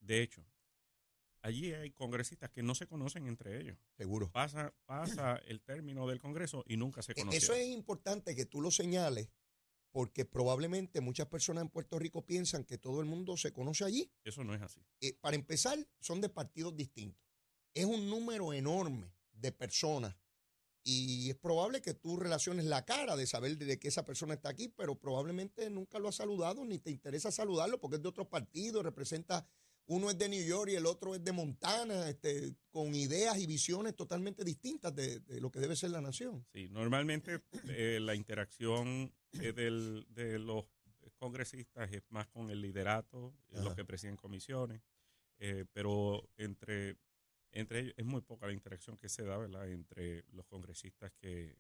De 0.01 0.23
hecho, 0.23 0.43
allí 1.43 1.75
hay 1.75 1.91
congresistas 1.91 2.51
que 2.51 2.63
no 2.63 2.75
se 2.75 2.87
conocen 2.87 3.27
entre 3.27 3.61
ellos. 3.61 3.77
Seguro. 3.99 4.31
Pasa, 4.33 4.73
pasa 4.87 5.37
el 5.47 5.61
término 5.61 6.07
del 6.09 6.19
Congreso 6.19 6.65
y 6.67 6.79
nunca 6.79 7.03
se 7.03 7.13
E- 7.13 7.17
conocen. 7.17 7.37
Eso 7.43 7.53
es 7.53 7.67
importante 7.67 8.35
que 8.35 8.47
tú 8.47 8.63
lo 8.63 8.71
señales 8.71 9.29
porque 9.95 10.25
probablemente 10.25 11.01
muchas 11.01 11.29
personas 11.29 11.63
en 11.63 11.69
Puerto 11.69 12.01
Rico 12.01 12.27
piensan 12.27 12.65
que 12.65 12.79
todo 12.79 12.99
el 12.99 13.07
mundo 13.07 13.37
se 13.37 13.53
conoce 13.53 13.85
allí. 13.85 14.11
Eso 14.25 14.43
no 14.43 14.53
es 14.53 14.61
así. 14.61 14.85
Eh, 15.01 15.17
para 15.21 15.37
empezar, 15.37 15.79
son 16.01 16.21
de 16.21 16.29
partidos 16.29 16.77
distintos. 16.77 17.23
Es 17.75 17.85
un 17.85 18.11
número 18.11 18.53
enorme 18.53 19.15
de 19.31 19.53
personas 19.53 20.17
y 20.83 21.31
es 21.31 21.37
probable 21.37 21.81
que 21.81 21.95
tú 21.95 22.17
relaciones 22.17 22.65
la 22.65 22.85
cara 22.85 23.15
de 23.15 23.25
saber 23.29 23.57
de 23.57 23.79
que 23.79 23.87
esa 23.87 24.05
persona 24.05 24.35
está 24.35 24.49
aquí, 24.49 24.67
pero 24.67 24.99
probablemente 24.99 25.71
nunca 25.71 26.01
lo 26.01 26.09
has 26.09 26.17
saludado 26.17 26.65
ni 26.65 26.81
te 26.81 26.91
interesa 26.91 27.31
saludarlo 27.31 27.79
porque 27.79 27.99
es 27.99 28.03
de 28.03 28.09
otros 28.09 28.27
partidos, 28.27 28.83
representa, 28.83 29.47
uno 29.87 30.11
es 30.11 30.17
de 30.19 30.29
New 30.29 30.45
York 30.45 30.71
y 30.71 30.77
el 30.77 30.87
otro 30.87 31.15
es 31.15 31.23
de 31.23 31.33
Montana, 31.33 32.09
este, 32.09 32.55
con 32.71 32.95
ideas 32.95 33.39
y 33.39 33.47
visiones 33.47 33.95
totalmente 33.95 34.43
distintas 34.45 34.95
de, 34.95 35.21
de 35.21 35.41
lo 35.41 35.51
que 35.51 35.61
debe 35.61 35.77
ser 35.77 35.91
la 35.91 36.01
nación. 36.01 36.45
Sí, 36.53 36.69
normalmente 36.71 37.43
eh, 37.69 37.99
la 38.01 38.15
interacción 38.15 39.13
eh, 39.33 39.53
del- 39.53 40.07
de 40.11 40.39
los 40.39 40.65
congresistas 41.17 41.91
es 41.93 42.03
más 42.09 42.27
con 42.29 42.51
el 42.51 42.61
liderato, 42.61 43.35
eh, 43.51 43.61
los 43.63 43.75
que 43.75 43.85
presiden 43.85 44.17
comisiones, 44.17 44.83
eh, 45.39 45.65
pero 45.73 46.29
entre, 46.37 46.97
entre 47.53 47.81
ellos 47.81 47.95
es 47.97 48.05
muy 48.05 48.21
poca 48.23 48.47
la 48.47 48.53
interacción 48.53 48.97
que 48.97 49.09
se 49.09 49.23
da 49.25 49.37
¿verdad? 49.39 49.69
entre 49.71 50.25
los 50.33 50.47
congresistas 50.47 51.13
que, 51.21 51.57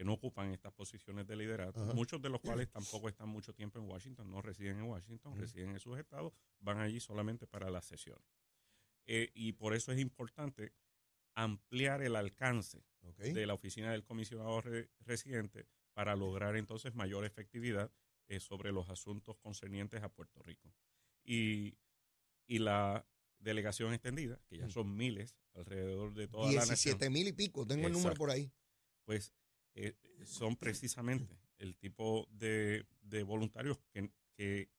que 0.00 0.04
no 0.06 0.14
ocupan 0.14 0.50
estas 0.50 0.72
posiciones 0.72 1.26
de 1.26 1.36
liderato, 1.36 1.82
Ajá. 1.82 1.92
muchos 1.92 2.22
de 2.22 2.30
los 2.30 2.40
cuales 2.40 2.70
tampoco 3.02 3.10
están 3.10 3.28
mucho 3.28 3.52
tiempo 3.52 3.78
en 3.78 3.84
Washington, 3.86 4.30
no 4.30 4.40
residen 4.40 4.78
en 4.78 4.84
Washington, 4.84 5.36
residen 5.36 5.72
en 5.72 5.78
sus 5.78 5.98
estados, 5.98 6.32
van 6.58 6.78
allí 6.78 7.00
solamente 7.00 7.46
para 7.46 7.68
las 7.68 7.84
sesiones. 7.84 8.24
Eh, 9.04 9.30
y 9.34 9.52
por 9.52 9.74
eso 9.74 9.92
es 9.92 10.00
importante 10.00 10.72
ampliar 11.34 12.00
el 12.00 12.16
alcance 12.16 12.82
¿ok? 13.02 13.18
de 13.18 13.44
la 13.44 13.52
oficina 13.52 13.92
del 13.92 14.02
comisionado 14.02 14.62
re- 14.62 14.88
residente 15.00 15.66
para 15.92 16.16
lograr 16.16 16.56
entonces 16.56 16.94
mayor 16.94 17.26
efectividad 17.26 17.92
eh, 18.28 18.40
sobre 18.40 18.72
los 18.72 18.88
asuntos 18.88 19.36
concernientes 19.36 20.02
a 20.02 20.08
Puerto 20.08 20.40
Rico. 20.42 20.72
Y, 21.24 21.76
y 22.46 22.58
la 22.60 23.06
delegación 23.38 23.92
extendida, 23.92 24.40
que 24.48 24.56
ya 24.56 24.66
Mm. 24.66 24.70
son 24.70 24.96
miles 24.96 25.36
alrededor 25.52 26.14
de 26.14 26.26
toda 26.26 26.46
la 26.46 26.60
nación, 26.60 26.96
17 26.96 27.10
mil 27.10 27.28
y 27.28 27.32
pico, 27.34 27.66
tengo 27.66 27.86
el 27.86 27.92
número 27.92 28.12
Exacto. 28.12 28.18
por 28.18 28.30
ahí. 28.30 28.50
pues 29.04 29.34
eh, 29.88 29.96
son 30.24 30.56
precisamente 30.56 31.38
el 31.58 31.76
tipo 31.76 32.26
de, 32.30 32.86
de 33.02 33.22
voluntarios 33.22 33.78
que, 33.92 34.10
que 34.34 34.70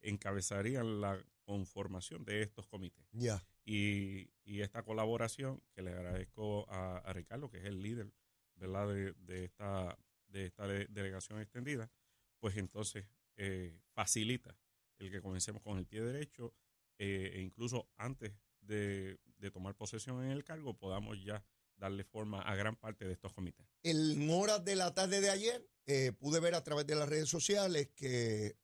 encabezarían 0.00 1.00
la 1.00 1.22
conformación 1.44 2.24
de 2.24 2.42
estos 2.42 2.66
comités. 2.66 3.06
Ya. 3.12 3.42
Y, 3.64 4.30
y 4.44 4.60
esta 4.60 4.82
colaboración, 4.82 5.62
que 5.74 5.82
le 5.82 5.90
agradezco 5.90 6.68
a, 6.70 6.98
a 6.98 7.12
Ricardo, 7.12 7.50
que 7.50 7.58
es 7.58 7.64
el 7.64 7.82
líder 7.82 8.12
¿verdad? 8.56 8.88
De, 8.88 9.12
de 9.14 9.44
esta, 9.44 9.98
de 10.28 10.46
esta 10.46 10.66
de- 10.66 10.86
delegación 10.86 11.40
extendida, 11.40 11.90
pues 12.38 12.56
entonces 12.56 13.06
eh, 13.36 13.80
facilita 13.92 14.56
el 14.98 15.10
que 15.10 15.20
comencemos 15.20 15.62
con 15.62 15.78
el 15.78 15.86
pie 15.86 16.02
derecho 16.02 16.54
eh, 16.98 17.32
e 17.34 17.40
incluso 17.40 17.88
antes 17.96 18.32
de, 18.60 19.18
de 19.38 19.50
tomar 19.50 19.74
posesión 19.74 20.22
en 20.24 20.30
el 20.30 20.44
cargo 20.44 20.78
podamos 20.78 21.22
ya 21.22 21.44
darle 21.76 22.04
forma 22.04 22.42
a 22.42 22.54
gran 22.54 22.76
parte 22.76 23.04
de 23.04 23.12
estos 23.12 23.32
comités. 23.32 23.66
En 23.82 24.28
horas 24.30 24.64
de 24.64 24.76
la 24.76 24.94
tarde 24.94 25.20
de 25.20 25.30
ayer 25.30 25.68
eh, 25.86 26.12
pude 26.12 26.40
ver 26.40 26.54
a 26.54 26.64
través 26.64 26.86
de 26.86 26.94
las 26.94 27.08
redes 27.08 27.28
sociales 27.28 27.90
que 27.94 28.56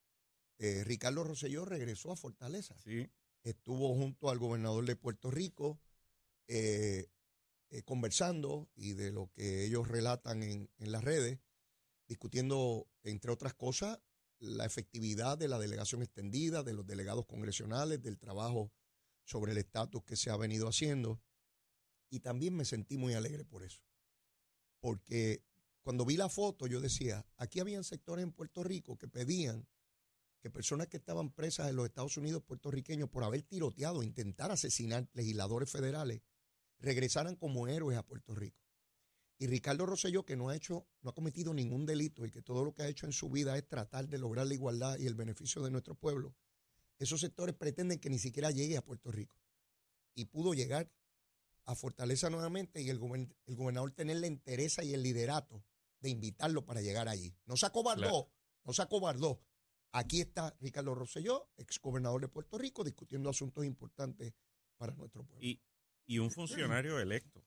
eh, 0.58 0.84
Ricardo 0.84 1.24
Rosselló 1.24 1.64
regresó 1.64 2.12
a 2.12 2.16
Fortaleza. 2.16 2.76
¿sí? 2.78 3.06
Estuvo 3.42 3.94
junto 3.94 4.30
al 4.30 4.38
gobernador 4.38 4.86
de 4.86 4.96
Puerto 4.96 5.30
Rico 5.30 5.80
eh, 6.48 7.08
conversando 7.84 8.68
y 8.74 8.94
de 8.94 9.12
lo 9.12 9.30
que 9.32 9.64
ellos 9.64 9.86
relatan 9.86 10.42
en, 10.42 10.70
en 10.78 10.92
las 10.92 11.04
redes, 11.04 11.38
discutiendo, 12.08 12.88
entre 13.04 13.30
otras 13.30 13.54
cosas, 13.54 14.00
la 14.40 14.64
efectividad 14.64 15.38
de 15.38 15.48
la 15.48 15.58
delegación 15.58 16.02
extendida, 16.02 16.62
de 16.62 16.72
los 16.72 16.86
delegados 16.86 17.26
congresionales, 17.26 18.02
del 18.02 18.18
trabajo 18.18 18.72
sobre 19.24 19.52
el 19.52 19.58
estatus 19.58 20.02
que 20.04 20.16
se 20.16 20.30
ha 20.30 20.36
venido 20.36 20.66
haciendo. 20.66 21.20
Y 22.10 22.20
también 22.20 22.54
me 22.54 22.64
sentí 22.64 22.98
muy 22.98 23.14
alegre 23.14 23.44
por 23.44 23.62
eso. 23.62 23.82
Porque 24.80 25.42
cuando 25.82 26.04
vi 26.04 26.16
la 26.16 26.28
foto, 26.28 26.66
yo 26.66 26.80
decía, 26.80 27.24
aquí 27.36 27.60
habían 27.60 27.84
sectores 27.84 28.22
en 28.22 28.32
Puerto 28.32 28.62
Rico 28.62 28.98
que 28.98 29.08
pedían 29.08 29.66
que 30.40 30.50
personas 30.50 30.88
que 30.88 30.96
estaban 30.96 31.30
presas 31.30 31.68
en 31.68 31.76
los 31.76 31.86
Estados 31.86 32.16
Unidos 32.16 32.42
puertorriqueños 32.42 33.10
por 33.10 33.24
haber 33.24 33.42
tiroteado, 33.42 34.02
intentar 34.02 34.50
asesinar 34.50 35.08
legisladores 35.12 35.70
federales, 35.70 36.22
regresaran 36.78 37.36
como 37.36 37.68
héroes 37.68 37.98
a 37.98 38.02
Puerto 38.02 38.34
Rico. 38.34 38.58
Y 39.38 39.46
Ricardo 39.46 39.86
Rosselló, 39.86 40.24
que 40.24 40.36
no 40.36 40.48
ha 40.48 40.56
hecho, 40.56 40.86
no 41.00 41.10
ha 41.10 41.14
cometido 41.14 41.54
ningún 41.54 41.86
delito 41.86 42.26
y 42.26 42.30
que 42.30 42.42
todo 42.42 42.64
lo 42.64 42.74
que 42.74 42.82
ha 42.82 42.88
hecho 42.88 43.06
en 43.06 43.12
su 43.12 43.30
vida 43.30 43.56
es 43.56 43.66
tratar 43.66 44.08
de 44.08 44.18
lograr 44.18 44.46
la 44.46 44.54
igualdad 44.54 44.98
y 44.98 45.06
el 45.06 45.14
beneficio 45.14 45.62
de 45.62 45.70
nuestro 45.70 45.94
pueblo, 45.94 46.34
esos 46.98 47.20
sectores 47.20 47.54
pretenden 47.54 47.98
que 47.98 48.10
ni 48.10 48.18
siquiera 48.18 48.50
llegue 48.50 48.76
a 48.76 48.84
Puerto 48.84 49.10
Rico. 49.10 49.36
Y 50.14 50.26
pudo 50.26 50.52
llegar 50.52 50.90
a 51.66 51.74
Fortaleza 51.74 52.30
nuevamente 52.30 52.80
y 52.82 52.88
el, 52.90 52.98
gober- 52.98 53.34
el 53.46 53.56
gobernador 53.56 53.92
tener 53.92 54.16
la 54.18 54.26
entereza 54.26 54.82
y 54.84 54.92
el 54.94 55.02
liderato 55.02 55.64
de 56.00 56.10
invitarlo 56.10 56.64
para 56.64 56.80
llegar 56.80 57.08
allí. 57.08 57.34
No 57.46 57.56
se 57.56 57.66
acobardó, 57.66 58.00
Claro. 58.02 58.32
no 58.64 58.72
se 58.72 58.82
acobardó. 58.82 59.42
Aquí 59.92 60.20
está 60.20 60.56
Ricardo 60.60 60.94
Rosselló, 60.94 61.50
ex 61.56 61.80
gobernador 61.80 62.20
de 62.20 62.28
Puerto 62.28 62.56
Rico, 62.58 62.84
discutiendo 62.84 63.28
asuntos 63.28 63.64
importantes 63.64 64.32
para 64.76 64.94
nuestro 64.94 65.24
pueblo. 65.24 65.44
Y, 65.46 65.60
y 66.06 66.18
un 66.18 66.30
funcionario 66.30 66.98
electo, 67.00 67.44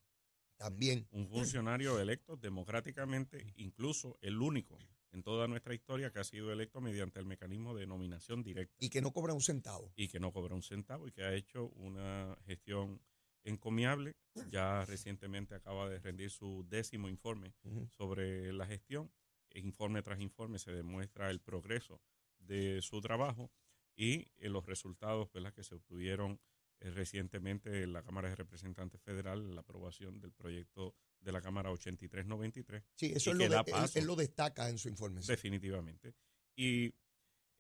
También, 0.58 1.08
un 1.12 1.28
funcionario 1.28 2.00
electo 2.00 2.36
democráticamente, 2.38 3.54
incluso 3.56 4.18
el 4.22 4.42
único 4.42 4.78
en 5.12 5.24
toda 5.24 5.48
nuestra 5.48 5.74
historia 5.76 6.12
que 6.12 6.20
ha 6.20 6.24
sido 6.24 6.52
electo 6.52 6.82
mediante 6.82 7.20
el 7.20 7.26
mecanismo 7.26 7.76
de 7.76 7.86
nominación 7.86 8.42
directa 8.44 8.76
y 8.80 8.90
que 8.90 9.00
no 9.02 9.12
cobra 9.14 9.34
un 9.34 9.42
centavo. 9.42 9.92
y 9.96 10.08
que 10.08 10.20
no 10.20 10.32
cobra 10.34 10.56
un 10.56 10.64
centavo 10.64 11.08
y 11.08 11.12
que 11.12 11.24
ha 11.24 11.34
hecho 11.34 11.68
una 11.76 12.36
gestión 12.46 13.00
encomiable. 13.44 14.16
Ya 14.50 14.84
recientemente 14.86 15.56
acaba 15.56 15.88
de 15.90 16.00
rendir 16.00 16.30
su 16.32 16.66
décimo 16.68 17.08
informe 17.10 17.54
sobre 17.90 18.52
la 18.54 18.66
gestión. 18.66 19.12
Informe 19.56 20.02
tras 20.02 20.20
informe 20.20 20.58
se 20.58 20.72
demuestra 20.72 21.30
el 21.30 21.40
progreso 21.40 22.02
de 22.40 22.82
su 22.82 23.00
trabajo 23.02 23.52
y 23.96 24.28
eh, 24.38 24.50
los 24.50 24.66
resultados 24.66 25.32
¿verdad? 25.32 25.54
que 25.54 25.64
se 25.64 25.76
obtuvieron 25.76 26.40
eh, 26.80 26.90
recientemente 26.90 27.84
en 27.84 27.94
la 27.94 28.02
Cámara 28.02 28.30
de 28.30 28.36
Representantes 28.36 29.00
Federal, 29.02 29.54
la 29.54 29.62
aprobación 29.62 30.20
del 30.20 30.32
proyecto 30.32 30.96
de 31.20 31.32
la 31.32 31.42
Cámara 31.42 31.70
8393, 31.72 32.84
Sí, 32.96 33.14
eso 33.16 33.32
es 33.32 33.38
lo 33.38 33.48
de- 33.48 34.00
él, 34.00 34.06
lo 34.06 34.16
destaca 34.16 34.70
en 34.70 34.78
su 34.78 34.90
informe. 34.90 35.22
definitivamente. 35.22 36.16
Y 36.56 36.94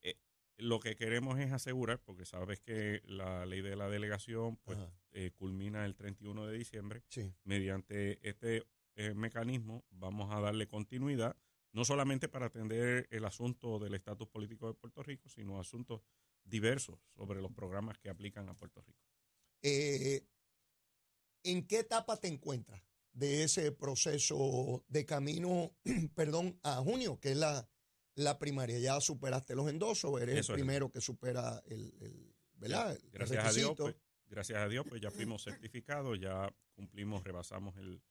eh, 0.01 0.15
lo 0.57 0.79
que 0.79 0.95
queremos 0.95 1.39
es 1.39 1.51
asegurar, 1.53 2.01
porque 2.01 2.25
sabes 2.25 2.59
que 2.59 3.01
la 3.05 3.45
ley 3.45 3.61
de 3.61 3.75
la 3.75 3.87
delegación 3.87 4.57
pues, 4.57 4.79
Ajá. 4.79 4.91
Eh, 5.13 5.32
culmina 5.32 5.86
el 5.86 5.96
31 5.96 6.46
de 6.48 6.58
diciembre, 6.58 7.03
Sí. 7.08 7.34
mediante 7.43 8.27
este 8.27 8.65
eh, 8.96 9.13
mecanismo 9.13 9.86
vamos 9.89 10.32
a 10.34 10.39
darle 10.39 10.67
continuidad, 10.67 11.36
no 11.72 11.86
solamente 11.86 12.29
para 12.29 12.48
atender 12.48 13.08
el 13.10 13.25
asunto 13.25 13.79
del 13.79 13.96
estatus 13.96 14.27
político 14.27 14.67
de 14.67 14.74
Puerto 14.75 15.01
Rico, 15.03 15.29
sino 15.29 15.60
asuntos 15.60 16.01
diversos 16.43 17.00
sobre 17.15 17.41
los 17.41 17.51
programas 17.51 17.98
que 17.98 18.10
aplican 18.10 18.50
a 18.50 18.55
Puerto 18.55 18.82
Rico. 18.82 19.00
Eh, 19.63 20.25
¿En 21.43 21.65
qué 21.67 21.79
etapa 21.79 22.17
te 22.17 22.27
encuentras 22.27 22.82
de 23.12 23.43
ese 23.43 23.72
proceso 23.72 24.84
de 24.88 25.05
camino, 25.05 25.75
perdón, 26.15 26.60
a 26.63 26.75
junio, 26.77 27.20
que 27.20 27.32
es 27.32 27.38
la, 27.38 27.67
la 28.15 28.39
primaria. 28.39 28.79
Ya 28.79 29.00
superaste 29.01 29.55
los 29.55 29.70
endosos, 29.70 30.20
eres 30.22 30.39
Eso 30.39 30.53
el 30.53 30.60
es. 30.60 30.63
primero 30.63 30.89
que 30.91 31.01
supera 31.01 31.62
el, 31.65 31.93
el- 32.01 32.36
¿verdad? 32.55 32.98
Gracias 33.12 33.46
a 33.46 33.51
Dios, 33.51 33.74
pues, 33.77 33.96
gracias 34.33 34.59
a 34.59 34.67
Dios, 34.67 34.85
pues 34.89 35.01
ya 35.01 35.11
fuimos 35.11 35.43
certificados, 35.43 36.19
ya 36.19 36.53
cumplimos, 36.75 37.23
rebasamos 37.23 37.75
el, 37.77 38.01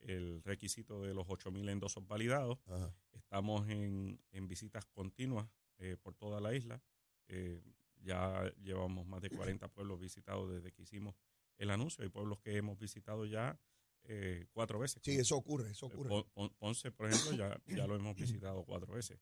el 0.00 0.42
requisito 0.42 1.02
de 1.02 1.14
los 1.14 1.26
8.000 1.26 1.68
endosos 1.70 2.06
validados. 2.06 2.58
Ajá. 2.66 2.94
Estamos 3.12 3.68
en, 3.68 4.20
en 4.32 4.48
visitas 4.48 4.84
continuas 4.86 5.48
eh, 5.78 5.96
por 6.02 6.14
toda 6.14 6.40
la 6.40 6.54
isla. 6.54 6.82
Eh, 7.28 7.62
ya 8.02 8.52
llevamos 8.62 9.06
más 9.06 9.20
de 9.20 9.30
40 9.30 9.68
pueblos 9.68 9.98
visitados 10.00 10.50
desde 10.50 10.72
que 10.72 10.82
hicimos 10.82 11.14
el 11.58 11.70
anuncio. 11.70 12.04
Hay 12.04 12.10
pueblos 12.10 12.38
que 12.40 12.56
hemos 12.56 12.78
visitado 12.78 13.24
ya 13.26 13.58
eh, 14.04 14.46
cuatro 14.52 14.78
veces. 14.78 15.02
Sí, 15.02 15.16
eso 15.16 15.36
ocurre, 15.36 15.70
eso 15.70 15.86
ocurre. 15.86 16.08
Pon- 16.08 16.26
Pon- 16.32 16.54
Ponce, 16.58 16.92
por 16.92 17.10
ejemplo, 17.10 17.32
ya, 17.36 17.60
ya 17.66 17.86
lo 17.86 17.96
hemos 17.96 18.14
visitado 18.46 18.64
cuatro 18.64 18.94
veces. 18.94 19.18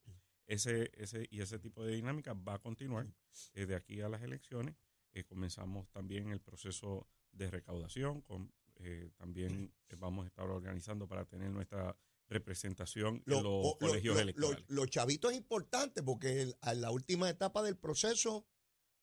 Ese, 0.46 0.90
ese, 0.94 1.26
y 1.30 1.40
ese 1.40 1.58
tipo 1.58 1.82
de 1.82 1.94
dinámica 1.94 2.34
va 2.34 2.54
a 2.54 2.58
continuar 2.58 3.06
eh, 3.54 3.64
de 3.64 3.74
aquí 3.76 4.02
a 4.02 4.10
las 4.10 4.22
elecciones. 4.22 4.74
Eh, 5.14 5.24
comenzamos 5.24 5.88
también 5.90 6.30
el 6.30 6.40
proceso 6.40 7.08
de 7.32 7.50
recaudación. 7.50 8.20
Con, 8.22 8.52
eh, 8.76 9.10
también 9.16 9.72
eh, 9.88 9.96
vamos 9.96 10.24
a 10.24 10.26
estar 10.28 10.48
organizando 10.50 11.06
para 11.08 11.24
tener 11.24 11.50
nuestra 11.50 11.96
representación 12.28 13.22
Lo- 13.26 13.38
en 13.38 13.44
los 13.44 13.52
o- 13.52 13.78
lo- 13.80 13.88
colegios 13.88 14.16
lo- 14.16 14.20
electorales. 14.22 14.64
lo- 14.68 14.74
Los 14.82 14.90
chavitos 14.90 15.30
es 15.32 15.38
importante 15.38 16.02
porque 16.02 16.42
el- 16.42 16.56
a 16.60 16.74
la 16.74 16.90
última 16.90 17.28
etapa 17.30 17.62
del 17.62 17.76
proceso, 17.76 18.46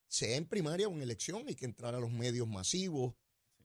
sea 0.07 0.35
en 0.35 0.45
primaria 0.45 0.87
o 0.87 0.91
en 0.91 1.01
elección, 1.01 1.47
hay 1.47 1.55
que 1.55 1.65
entrar 1.65 1.95
a 1.95 1.99
los 1.99 2.11
medios 2.11 2.47
masivos, 2.47 3.15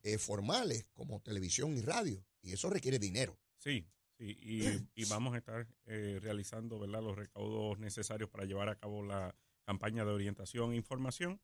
eh, 0.02 0.18
formales, 0.18 0.86
como 0.92 1.20
televisión 1.20 1.76
y 1.76 1.80
radio. 1.80 2.24
Y 2.42 2.52
eso 2.52 2.70
requiere 2.70 3.00
dinero. 3.00 3.36
Sí, 3.58 3.88
sí, 4.16 4.36
y, 4.40 5.02
y 5.02 5.04
vamos 5.06 5.34
a 5.34 5.38
estar 5.38 5.66
eh, 5.86 6.20
realizando 6.22 6.78
¿verdad? 6.78 7.02
los 7.02 7.16
recaudos 7.16 7.80
necesarios 7.80 8.30
para 8.30 8.44
llevar 8.44 8.68
a 8.68 8.76
cabo 8.78 9.02
la 9.04 9.34
campaña 9.64 10.04
de 10.04 10.12
orientación 10.12 10.72
e 10.72 10.76
información. 10.76 11.40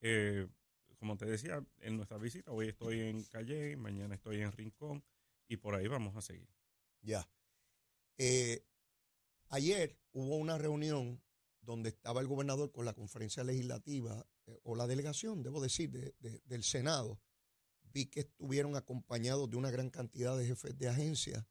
Eh, 0.00 0.46
como 0.98 1.16
te 1.16 1.24
decía, 1.26 1.64
en 1.78 1.96
nuestra 1.96 2.18
visita, 2.18 2.52
hoy 2.52 2.68
estoy 2.68 3.00
en 3.00 3.24
Calle, 3.24 3.76
mañana 3.76 4.14
estoy 4.14 4.40
en 4.42 4.52
Rincón 4.52 5.02
y 5.48 5.56
por 5.56 5.74
ahí 5.74 5.86
vamos 5.88 6.14
a 6.16 6.20
seguir. 6.20 6.48
Ya. 7.02 7.28
Eh, 8.18 8.64
ayer 9.48 9.98
hubo 10.12 10.36
una 10.36 10.58
reunión 10.58 11.22
donde 11.62 11.88
estaba 11.90 12.20
el 12.20 12.26
gobernador 12.26 12.70
con 12.72 12.84
la 12.84 12.92
conferencia 12.94 13.44
legislativa 13.44 14.26
eh, 14.46 14.58
o 14.62 14.74
la 14.76 14.86
delegación, 14.86 15.42
debo 15.42 15.60
decir, 15.60 15.90
de- 15.90 16.14
de- 16.18 16.40
del 16.44 16.62
Senado. 16.64 17.20
Vi 17.82 18.06
que 18.06 18.20
estuvieron 18.20 18.76
acompañados 18.76 19.50
de 19.50 19.56
una 19.56 19.70
gran 19.70 19.90
cantidad 19.90 20.36
de 20.36 20.46
jefes 20.46 20.76
de 20.78 20.88
agencia. 20.88 21.46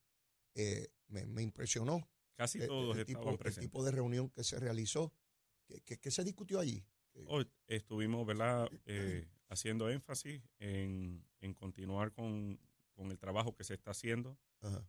Eh, 0.55 0.89
me, 1.07 1.25
me 1.25 1.41
impresionó 1.41 2.07
Casi 2.35 2.59
todos 2.65 2.95
el, 2.95 3.01
estaban 3.01 3.21
tipo, 3.23 3.31
el 3.31 3.37
presentes. 3.37 3.69
tipo 3.69 3.83
de 3.83 3.91
reunión 3.91 4.29
que 4.29 4.43
se 4.43 4.59
realizó. 4.59 5.13
¿Qué, 5.65 5.81
qué- 5.81 5.99
qué 5.99 6.11
se 6.11 6.23
discutió 6.23 6.59
allí? 6.59 6.85
Hoy 7.27 7.47
estuvimos 7.67 8.25
¿verdad? 8.25 8.69
Eh, 8.85 9.27
haciendo 9.49 9.89
énfasis 9.89 10.41
en, 10.59 11.23
en 11.41 11.53
continuar 11.53 12.11
con, 12.13 12.59
con 12.93 13.11
el 13.11 13.17
trabajo 13.19 13.55
que 13.55 13.63
se 13.63 13.73
está 13.73 13.91
haciendo 13.91 14.37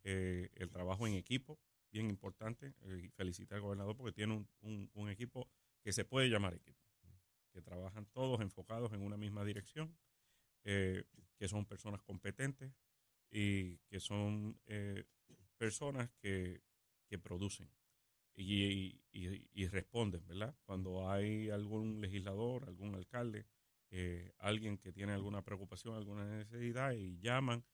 eh, 0.05 0.51
el 0.55 0.71
trabajo 0.71 1.07
en 1.07 1.15
equipo, 1.15 1.59
bien 1.93 2.09
importante, 2.11 2.75
eh, 2.83 3.09
felicitar 3.15 3.57
al 3.57 3.63
gobernador 3.63 3.97
porque 3.97 4.13
tiene 4.13 4.35
un, 4.35 4.49
un- 4.61 4.91
un 4.95 5.09
equipo 5.09 5.49
que 5.83 5.93
se 5.93 6.05
puede 6.05 6.29
llamar 6.29 6.55
equipo, 6.55 6.79
que 7.53 7.63
trabajan 7.63 8.07
todos 8.07 8.41
enfocados 8.41 8.93
en 8.93 9.03
una 9.03 9.17
misma 9.17 9.45
dirección, 9.45 9.97
eh, 10.65 11.05
que 11.37 11.49
son 11.49 11.65
personas 11.67 12.03
competentes 12.03 12.73
y 13.31 13.79
que 13.89 14.01
son 14.01 14.59
personas 15.57 16.11
que, 16.21 16.63
que 17.09 17.19
producen 17.19 17.71
y, 18.41 19.01
y- 19.13 19.49
y 19.53 19.67
responden, 19.69 20.27
¿verdad? 20.27 20.55
Cuando 20.65 21.11
hay 21.11 21.51
algún 21.51 22.01
legislador, 22.01 22.65
algún 22.67 22.95
alcalde, 22.95 23.47
eh, 23.91 24.33
alguien 24.39 24.79
que 24.79 24.93
tiene 24.93 25.13
alguna 25.13 25.43
preocupación, 25.43 25.95
alguna 25.97 26.25
necesidad 26.25 26.93
y 26.93 27.19
llaman, 27.19 27.65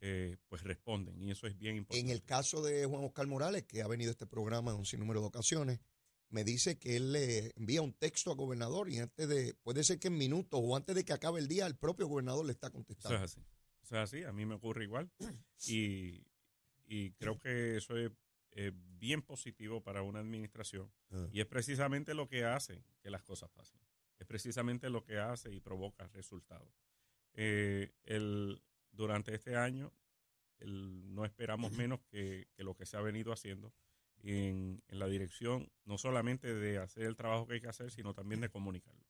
eh, 0.00 0.36
pues 0.48 0.62
responden 0.62 1.20
y 1.22 1.30
eso 1.30 1.46
es 1.46 1.56
bien 1.58 1.76
importante. 1.76 2.04
En 2.08 2.10
el 2.14 2.22
caso 2.24 2.62
de 2.62 2.84
Juan 2.86 3.04
Oscar 3.04 3.26
Morales, 3.26 3.64
que 3.64 3.82
ha 3.82 3.86
venido 3.88 4.10
a 4.10 4.12
este 4.12 4.26
programa 4.26 4.70
en 4.72 4.78
un 4.78 4.86
sinnúmero 4.86 5.20
de 5.20 5.26
ocasiones, 5.26 5.80
me 6.30 6.42
dice 6.42 6.78
que 6.78 6.96
él 6.96 7.12
le 7.12 7.52
envía 7.56 7.80
un 7.82 7.92
texto 7.92 8.30
al 8.30 8.36
gobernador 8.36 8.88
y 8.90 8.98
antes 8.98 9.28
de, 9.28 9.54
puede 9.62 9.84
ser 9.84 9.98
que 10.00 10.08
en 10.08 10.16
minutos 10.18 10.60
o 10.62 10.74
antes 10.76 10.94
de 10.96 11.04
que 11.04 11.12
acabe 11.12 11.38
el 11.38 11.46
día, 11.48 11.66
el 11.66 11.76
propio 11.76 12.08
gobernador 12.08 12.44
le 12.46 12.52
está 12.52 12.68
Eso 12.68 12.72
contestando. 12.74 13.16
es 13.16 13.22
así. 13.22 13.40
Eso 13.82 13.96
es 13.96 14.02
así, 14.02 14.24
a 14.24 14.32
mí 14.32 14.44
me 14.46 14.54
ocurre 14.54 14.84
igual. 14.84 15.10
Y, 15.68 16.24
y 16.86 17.12
creo 17.12 17.38
que 17.38 17.76
eso 17.76 17.96
es 17.96 18.10
eh, 18.54 18.72
bien 18.74 19.22
positivo 19.22 19.82
para 19.82 20.02
una 20.02 20.20
administración. 20.20 20.90
Ah. 21.10 21.26
Y 21.32 21.40
es 21.40 21.46
precisamente 21.46 22.14
lo 22.14 22.28
que 22.28 22.44
hace 22.44 22.84
que 23.00 23.10
las 23.10 23.22
cosas 23.22 23.50
pasen. 23.50 23.80
Es 24.18 24.26
precisamente 24.26 24.88
lo 24.90 25.04
que 25.04 25.18
hace 25.18 25.52
y 25.52 25.60
provoca 25.60 26.06
resultados. 26.08 26.72
Eh, 27.34 27.92
el, 28.04 28.62
durante 28.92 29.34
este 29.34 29.56
año 29.56 29.92
el- 30.58 31.12
no 31.14 31.24
esperamos 31.24 31.72
menos 31.90 32.00
que, 32.10 32.48
que 32.56 32.62
lo 32.64 32.74
que 32.76 32.86
se 32.86 32.96
ha 32.96 33.00
venido 33.00 33.32
haciendo 33.32 33.72
en, 34.22 34.82
en 34.88 34.98
la 34.98 35.06
dirección 35.08 35.70
no 35.84 35.98
solamente 35.98 36.54
de 36.54 36.78
hacer 36.78 37.04
el 37.04 37.16
trabajo 37.16 37.46
que 37.46 37.54
hay 37.54 37.60
que 37.60 37.68
hacer, 37.68 37.90
sino 37.90 38.14
también 38.14 38.40
de 38.40 38.48
comunicarlo. 38.48 39.04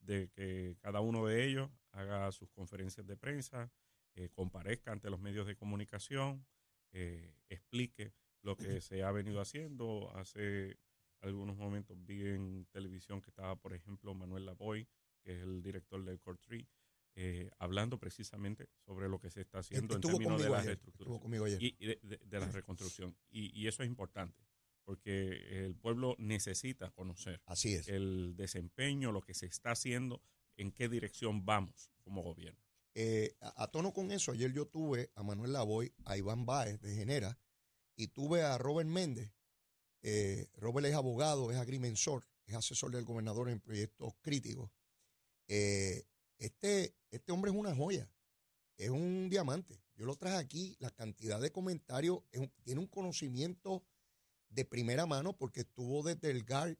De 0.00 0.28
que 0.30 0.76
cada 0.80 1.00
uno 1.00 1.26
de 1.26 1.44
ellos 1.46 1.70
haga 1.92 2.30
sus 2.32 2.50
conferencias 2.50 3.06
de 3.06 3.16
prensa, 3.16 3.70
eh, 4.16 4.28
comparezca 4.30 4.90
ante 4.92 5.08
los 5.10 5.20
medios 5.20 5.46
de 5.46 5.54
comunicación, 5.56 6.44
eh, 6.92 7.34
explique 7.48 8.12
lo 8.42 8.56
que 8.56 8.80
se 8.80 9.02
ha 9.02 9.10
venido 9.12 9.40
haciendo. 9.40 10.10
Hace 10.16 10.78
algunos 11.20 11.56
momentos 11.56 11.96
vi 12.04 12.26
en 12.26 12.66
televisión 12.72 13.20
que 13.20 13.30
estaba, 13.30 13.56
por 13.56 13.74
ejemplo, 13.74 14.14
Manuel 14.14 14.46
Lavoy, 14.46 14.88
que 15.22 15.34
es 15.36 15.42
el 15.42 15.62
director 15.62 16.02
del 16.04 16.18
Core 16.20 16.38
Tree, 16.38 16.68
eh, 17.16 17.50
hablando 17.58 17.98
precisamente 17.98 18.68
sobre 18.86 19.08
lo 19.08 19.18
que 19.18 19.30
se 19.30 19.40
está 19.42 19.58
haciendo 19.58 19.94
en 19.96 20.00
términos 20.00 20.42
de 20.42 20.48
la 20.48 20.62
reestructuración 20.62 21.20
y, 21.60 21.76
y 21.78 21.86
de, 21.86 21.98
de- 22.02 22.20
de 22.24 22.38
la 22.40 22.46
reconstrucción. 22.46 23.16
Y, 23.30 23.50
y 23.60 23.66
eso 23.66 23.82
es 23.82 23.88
importante, 23.88 24.40
porque 24.84 25.64
el 25.66 25.74
pueblo 25.74 26.14
necesita 26.18 26.90
conocer 26.92 27.42
Así 27.46 27.74
es. 27.74 27.88
el 27.88 28.34
desempeño, 28.36 29.12
lo 29.12 29.20
que 29.22 29.34
se 29.34 29.46
está 29.46 29.72
haciendo, 29.72 30.22
en 30.56 30.72
qué 30.72 30.88
dirección 30.88 31.44
vamos 31.44 31.90
como 32.02 32.22
gobierno. 32.22 32.60
Eh, 32.94 33.36
a, 33.40 33.64
a 33.64 33.70
tono 33.70 33.92
con 33.92 34.10
eso, 34.12 34.32
ayer 34.32 34.52
yo 34.52 34.66
tuve 34.66 35.10
a 35.14 35.22
Manuel 35.22 35.52
Lavoy, 35.52 35.92
a 36.04 36.16
Iván 36.16 36.46
Báez 36.46 36.80
de 36.80 36.94
Genera 36.94 37.36
y 37.96 38.08
tuve 38.08 38.42
a 38.42 38.58
Robert 38.58 38.88
Méndez. 38.88 39.32
Eh, 40.02 40.48
Robert 40.54 40.86
es 40.86 40.94
abogado, 40.94 41.50
es 41.50 41.58
agrimensor, 41.58 42.26
es 42.46 42.54
asesor 42.54 42.90
del 42.90 43.04
gobernador 43.04 43.48
en 43.48 43.60
proyectos 43.60 44.14
críticos. 44.20 44.70
Eh, 45.48 46.04
este, 46.38 46.94
este 47.10 47.32
hombre 47.32 47.50
es 47.50 47.56
una 47.56 47.74
joya, 47.74 48.10
es 48.76 48.90
un 48.90 49.28
diamante. 49.28 49.82
Yo 49.94 50.06
lo 50.06 50.16
traje 50.16 50.36
aquí, 50.36 50.76
la 50.78 50.90
cantidad 50.90 51.40
de 51.40 51.52
comentarios, 51.52 52.20
tiene 52.62 52.80
un 52.80 52.86
conocimiento 52.86 53.84
de 54.48 54.64
primera 54.64 55.06
mano 55.06 55.36
porque 55.36 55.60
estuvo 55.60 56.02
desde 56.02 56.30
el 56.30 56.44
GAR 56.44 56.78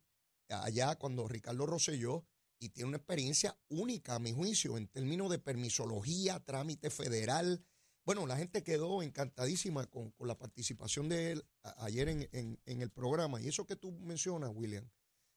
allá 0.48 0.96
cuando 0.96 1.28
Ricardo 1.28 1.66
Rosselló 1.66 2.24
y 2.58 2.70
tiene 2.70 2.88
una 2.88 2.98
experiencia 2.98 3.58
única, 3.68 4.14
a 4.14 4.18
mi 4.18 4.32
juicio, 4.32 4.76
en 4.76 4.88
términos 4.88 5.30
de 5.30 5.38
permisología, 5.38 6.40
trámite 6.40 6.90
federal. 6.90 7.64
Bueno, 8.10 8.26
la 8.26 8.36
gente 8.36 8.64
quedó 8.64 9.04
encantadísima 9.04 9.86
con, 9.86 10.12
la 10.18 10.36
participación 10.36 11.08
de 11.08 11.30
él 11.30 11.44
ayer 11.76 12.08
en 12.08 12.58
el 12.82 12.90
programa. 12.90 13.40
Y 13.40 13.46
eso 13.46 13.68
que 13.68 13.76
tú 13.76 13.92
mencionas, 14.00 14.50
William, 14.52 14.84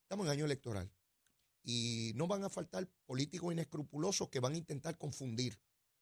estamos 0.02 0.26
en 0.26 0.32
año 0.32 0.44
electoral 0.44 0.90
y 1.62 2.10
no 2.16 2.26
van 2.26 2.42
a 2.42 2.50
faltar 2.50 2.90
políticos 3.06 3.52
inescrupulosos 3.52 4.28
que 4.28 4.40
van 4.40 4.54
a 4.54 4.58
intentar 4.58 4.98
confundir 4.98 5.56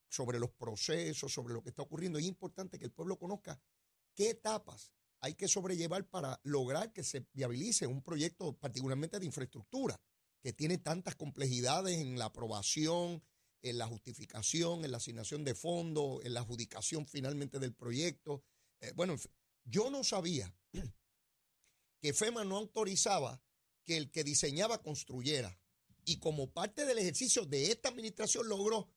sobre 0.08 0.38
los 0.38 0.48
procesos, 0.48 1.30
sobre 1.30 1.52
lo 1.52 1.62
que 1.62 1.68
está 1.68 1.82
ocurriendo. 1.82 2.18
Y 2.18 2.22
es 2.22 2.28
importante 2.30 2.78
que 2.78 2.86
el 2.86 2.90
pueblo 2.90 3.18
conozca 3.18 3.60
qué 4.14 4.30
etapas 4.30 4.94
hay 5.20 5.34
que 5.34 5.48
sobrellevar 5.48 6.08
para 6.08 6.40
lograr 6.42 6.90
que 6.94 7.04
se 7.04 7.26
viabilice 7.34 7.86
un 7.86 8.00
proyecto 8.00 8.56
particularmente 8.56 9.18
de 9.18 9.26
infraestructura 9.26 10.00
que 10.40 10.54
tiene 10.54 10.78
tantas 10.78 11.16
complejidades 11.16 11.98
en 11.98 12.18
la 12.18 12.24
aprobación, 12.24 13.22
en 13.62 13.78
la 13.78 13.86
justificación, 13.86 14.84
en 14.84 14.90
la 14.90 14.96
asignación 14.98 15.44
de 15.44 15.54
fondos, 15.54 16.24
en 16.24 16.34
la 16.34 16.40
adjudicación 16.40 17.06
finalmente 17.06 17.58
del 17.58 17.72
proyecto. 17.74 18.42
Eh, 18.80 18.92
bueno, 18.94 19.16
yo 19.64 19.90
no 19.90 20.02
sabía 20.04 20.52
que 22.00 22.12
FEMA 22.12 22.44
no 22.44 22.56
autorizaba 22.56 23.42
que 23.84 23.96
el 23.96 24.10
que 24.10 24.24
diseñaba 24.24 24.82
construyera. 24.82 25.58
Y 26.04 26.18
como 26.18 26.50
parte 26.52 26.84
del 26.84 26.98
ejercicio 26.98 27.46
de 27.46 27.70
esta 27.70 27.88
administración 27.88 28.48
logró 28.48 28.88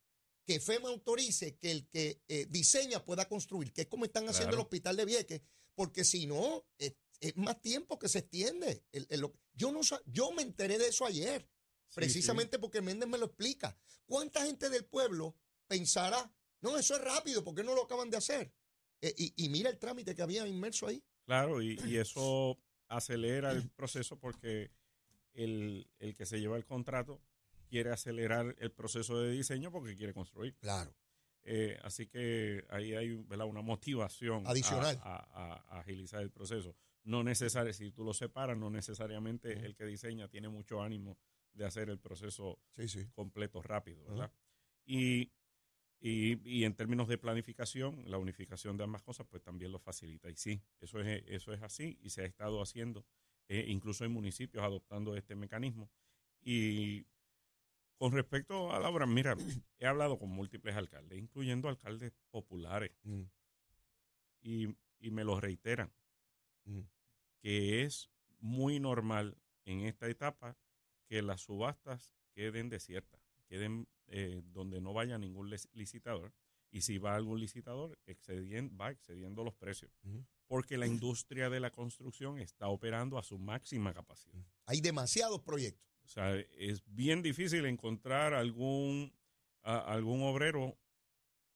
que 0.45 0.59
FEMA 0.59 0.89
autorice 0.89 1.57
que 1.57 1.71
el 1.71 1.87
que 1.87 2.21
eh, 2.27 2.45
diseña 2.49 3.03
pueda 3.03 3.27
construir, 3.27 3.71
que 3.73 3.81
es 3.81 3.87
como 3.87 4.05
están 4.05 4.27
haciendo 4.29 4.55
el 4.55 4.61
hospital 4.61 4.95
de 4.95 5.05
Vieques, 5.05 5.41
porque 5.75 6.03
si 6.03 6.25
no, 6.25 6.65
es, 6.77 6.93
es 7.19 7.35
más 7.37 7.61
tiempo 7.61 7.97
que 7.99 8.09
se 8.09 8.19
extiende. 8.19 8.83
El- 8.91 9.07
el- 9.09 9.19
lo- 9.21 9.33
yo, 9.53 9.71
no, 9.71 9.81
yo 10.05 10.31
me 10.31 10.41
enteré 10.41 10.77
de 10.77 10.87
eso 10.87 11.05
ayer, 11.05 11.47
Sí, 11.95 12.01
precisamente 12.01 12.59
porque 12.59 12.81
Méndez 12.81 13.07
me 13.09 13.17
lo 13.17 13.25
explica. 13.27 13.77
¿Cuánta 14.05 14.45
gente 14.45 14.69
del 14.69 14.85
pueblo 14.85 15.35
pensará, 15.67 16.31
no, 16.61 16.77
eso 16.77 16.95
es 16.95 17.01
rápido, 17.01 17.43
¿por 17.43 17.55
qué 17.55 17.63
no 17.63 17.73
lo 17.75 17.83
acaban 17.83 18.09
de 18.09 18.17
hacer? 18.17 18.51
Eh, 19.01 19.13
y, 19.17 19.45
y 19.45 19.49
mira 19.49 19.69
el 19.69 19.77
trámite 19.79 20.13
que 20.15 20.21
había 20.21 20.47
inmerso 20.47 20.87
ahí. 20.87 21.03
Claro, 21.25 21.61
y, 21.61 21.79
y 21.85 21.97
eso 21.97 22.57
acelera 22.87 23.51
el 23.51 23.69
proceso 23.71 24.19
porque 24.19 24.71
el, 25.33 25.87
el 25.99 26.15
que 26.15 26.25
se 26.25 26.39
lleva 26.39 26.57
el 26.57 26.65
contrato 26.65 27.21
quiere 27.67 27.91
acelerar 27.91 28.55
el 28.59 28.71
proceso 28.71 29.19
de 29.19 29.31
diseño 29.31 29.71
porque 29.71 29.95
quiere 29.95 30.13
construir. 30.13 30.55
Claro. 30.57 30.95
Eh, 31.43 31.77
así 31.83 32.07
que 32.07 32.63
ahí 32.69 32.93
hay 32.93 33.13
¿verdad? 33.23 33.45
una 33.47 33.61
motivación 33.61 34.45
Adicional. 34.47 34.99
A, 35.03 35.15
a- 35.15 35.75
a 35.75 35.79
agilizar 35.79 36.21
el 36.21 36.31
proceso. 36.31 36.75
No 37.03 37.23
necesariamente, 37.23 37.77
si 37.85 37.91
tú 37.91 38.03
lo 38.03 38.13
separas, 38.13 38.57
no 38.57 38.69
necesariamente 38.69 39.51
el 39.65 39.75
que 39.75 39.85
diseña 39.85 40.27
tiene 40.27 40.49
mucho 40.49 40.81
ánimo 40.81 41.17
de 41.55 41.65
hacer 41.65 41.89
el 41.89 41.99
proceso 41.99 42.59
Sí, 42.75 42.87
sí. 42.87 43.07
completo 43.13 43.61
rápido, 43.61 44.03
¿verdad? 44.05 44.31
Y, 44.85 45.31
y, 45.99 46.39
y 46.49 46.65
en 46.65 46.75
términos 46.75 47.07
de 47.07 47.17
planificación, 47.17 48.03
la 48.09 48.17
unificación 48.17 48.77
de 48.77 48.83
ambas 48.83 49.03
cosas, 49.03 49.27
pues 49.29 49.43
también 49.43 49.71
lo 49.71 49.79
facilita. 49.79 50.29
Y 50.29 50.35
sí, 50.35 50.61
eso 50.81 50.99
es, 51.01 51.23
eso 51.27 51.53
es 51.53 51.61
así 51.63 51.97
y 52.01 52.09
se 52.11 52.21
ha 52.21 52.25
estado 52.25 52.61
haciendo, 52.61 53.05
eh, 53.49 53.65
incluso 53.67 54.05
en 54.05 54.11
municipios 54.11 54.63
adoptando 54.63 55.15
este 55.15 55.35
mecanismo. 55.35 55.89
Y 56.41 57.07
con 57.97 58.11
respecto 58.13 58.71
a 58.73 58.79
la 58.79 58.89
obra, 58.89 59.05
mira, 59.05 59.35
he 59.79 59.87
hablado 59.87 60.19
con 60.19 60.29
múltiples 60.29 60.75
alcaldes, 60.75 61.19
incluyendo 61.19 61.69
alcaldes 61.69 62.13
populares, 62.31 62.91
Mm, 63.03 63.23
y, 64.41 64.67
y 64.99 65.11
me 65.11 65.23
lo 65.23 65.39
reiteran, 65.39 65.91
mm. 66.65 66.81
que 67.41 67.83
es 67.83 68.09
muy 68.39 68.79
normal 68.79 69.37
en 69.65 69.81
esta 69.81 70.07
etapa 70.07 70.57
que 71.07 71.21
las 71.21 71.41
subastas 71.41 72.13
queden 72.33 72.69
desiertas, 72.69 73.21
queden 73.47 73.87
eh, 74.07 74.41
donde 74.45 74.81
no 74.81 74.93
vaya 74.93 75.17
ningún 75.17 75.49
licitador. 75.73 76.33
Y 76.71 76.81
si 76.81 76.97
va 76.97 77.15
algún 77.15 77.39
licitador, 77.39 77.97
excedien- 78.05 78.75
va 78.79 78.91
excediendo 78.91 79.43
los 79.43 79.55
precios. 79.55 79.91
Porque 80.47 80.77
la 80.77 80.87
industria 80.87 81.49
de 81.49 81.59
la 81.61 81.71
construcción 81.71 82.37
está 82.37 82.67
operando 82.67 83.17
a 83.17 83.23
su 83.23 83.37
máxima 83.39 83.93
capacidad. 83.93 84.43
Hay 84.65 84.81
demasiados 84.81 85.41
proyectos. 85.41 85.85
O 86.03 86.07
sea, 86.07 86.35
es 86.35 86.83
bien 86.85 87.21
difícil 87.23 87.65
encontrar 87.65 88.33
algún, 88.33 89.13
a- 89.63 89.79
algún 89.93 90.21
obrero 90.23 90.77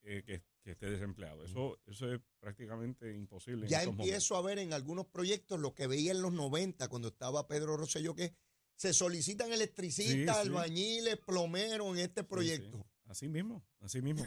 eh, 0.03 0.23
que, 0.25 0.41
que 0.63 0.71
esté 0.71 0.89
desempleado. 0.89 1.43
Eso, 1.43 1.79
eso 1.85 2.11
es 2.13 2.21
prácticamente 2.39 3.13
imposible. 3.13 3.67
Ya 3.67 3.79
momentos. 3.79 4.05
empiezo 4.05 4.37
a 4.37 4.41
ver 4.41 4.57
en 4.59 4.73
algunos 4.73 5.05
proyectos 5.07 5.59
lo 5.59 5.75
que 5.75 5.87
veía 5.87 6.11
en 6.13 6.21
los 6.21 6.31
90 6.33 6.87
cuando 6.87 7.09
estaba 7.09 7.47
Pedro 7.47 7.75
Rosselló, 7.77 8.15
que 8.15 8.33
se 8.79 8.93
solicitan 8.93 9.51
electricistas, 9.51 10.37
Sí, 10.37 10.41
albañiles, 10.47 11.17
plomeros 11.17 11.89
en 11.97 11.99
este 11.99 12.23
proyecto. 12.23 12.77
sí. 12.77 12.83
Así 13.07 13.27
mismo, 13.27 13.61
así 13.81 14.01
mismo. 14.01 14.25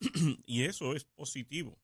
y 0.46 0.64
eso 0.64 0.96
es 0.96 1.04
positivo. 1.04 1.78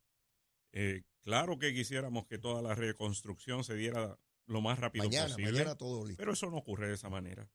Eh, 0.73 1.03
claro 1.21 1.59
que 1.61 1.73
quisiéramos 1.73 2.27
que 2.27 2.39
toda 2.39 2.61
la 2.61 2.75
reconstrucción 2.75 3.63
se 3.63 3.77
diera 3.77 4.19
lo 4.47 4.61
más 4.61 4.81
rápido 4.81 5.05
Mañana, 5.05 5.29
posible, 5.29 5.53
mañana 5.53 5.77
todo 5.77 6.05
listo. 6.05 6.21
pero 6.21 6.33
eso 6.33 6.51
no 6.51 6.57
ocurre 6.57 6.89
de 6.89 6.95
esa 6.95 7.09
manera. 7.09 7.49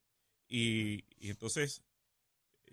Y, 0.48 1.04
y 1.18 1.28
entonces, 1.28 1.82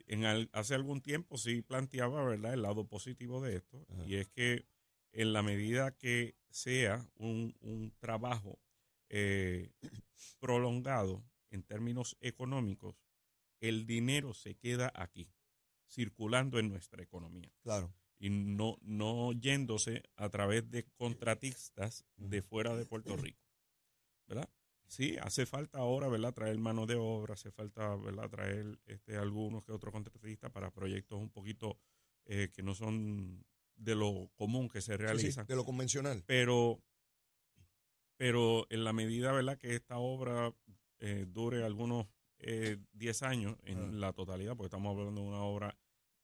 en 0.07 0.23
al- 0.23 0.49
hace 0.53 0.75
algún 0.75 1.01
tiempo 1.01 1.37
sí 1.37 1.61
planteaba, 1.61 2.23
¿verdad?, 2.23 2.53
el 2.53 2.61
lado 2.61 2.87
positivo 2.87 3.41
de 3.41 3.57
esto, 3.57 3.85
Ajá. 3.89 4.05
y 4.05 4.15
es 4.15 4.29
que 4.29 4.65
en 5.11 5.33
la 5.33 5.41
medida 5.43 5.91
que 5.97 6.37
sea 6.51 7.05
un, 7.15 7.53
un 7.59 7.91
trabajo 7.99 8.59
eh, 9.09 9.71
prolongado 10.39 11.23
en 11.49 11.63
términos 11.63 12.17
económicos, 12.21 12.95
el 13.59 13.85
dinero 13.85 14.33
se 14.33 14.55
queda 14.55 14.91
aquí, 14.95 15.29
circulando 15.87 16.59
en 16.59 16.69
nuestra 16.69 17.01
economía 17.03 17.51
Claro. 17.61 17.93
y 18.19 18.29
no, 18.29 18.77
no 18.81 19.31
yéndose 19.33 20.03
a 20.15 20.29
través 20.29 20.69
de 20.71 20.83
contratistas 20.97 22.05
de 22.17 22.41
fuera 22.41 22.75
de 22.75 22.85
Puerto 22.85 23.15
Rico. 23.17 23.41
¿Verdad? 24.27 24.49
Sí, 24.87 25.17
hace 25.21 25.45
falta 25.45 25.79
ahora, 25.79 26.07
¿verdad? 26.09 26.33
Traer 26.33 26.57
mano 26.59 26.85
de 26.85 26.95
obra, 26.95 27.33
hace 27.33 27.51
falta, 27.51 27.95
¿verdad? 27.95 28.29
Traer 28.29 28.79
este, 28.85 29.17
algunos 29.17 29.63
que 29.63 29.71
otros 29.71 29.91
contratistas 29.91 30.51
para 30.51 30.71
proyectos 30.71 31.19
un 31.19 31.29
poquito 31.31 31.79
eh, 32.25 32.51
que 32.53 32.61
no 32.63 32.75
son 32.75 33.43
de 33.75 33.95
lo 33.95 34.29
común 34.35 34.69
que 34.69 34.81
se 34.81 34.93
Sí, 34.93 34.97
sí, 34.97 35.03
realizan. 35.03 35.47
de 35.47 35.55
lo 35.55 35.65
convencional. 35.65 36.23
Pero, 36.27 36.81
pero 38.17 38.67
en 38.69 38.83
la 38.83 38.93
medida, 38.93 39.31
¿verdad? 39.31 39.57
Que 39.57 39.75
esta 39.75 39.97
obra 39.97 40.53
eh, 40.99 41.25
dure 41.27 41.63
algunos 41.63 42.07
eh, 42.39 42.77
10 42.93 43.23
años 43.23 43.57
en 43.63 43.77
Ah. 43.79 43.91
la 43.91 44.13
totalidad, 44.13 44.55
porque 44.55 44.67
estamos 44.67 44.91
hablando 44.95 45.21
de 45.21 45.27
una 45.27 45.41
obra 45.41 45.77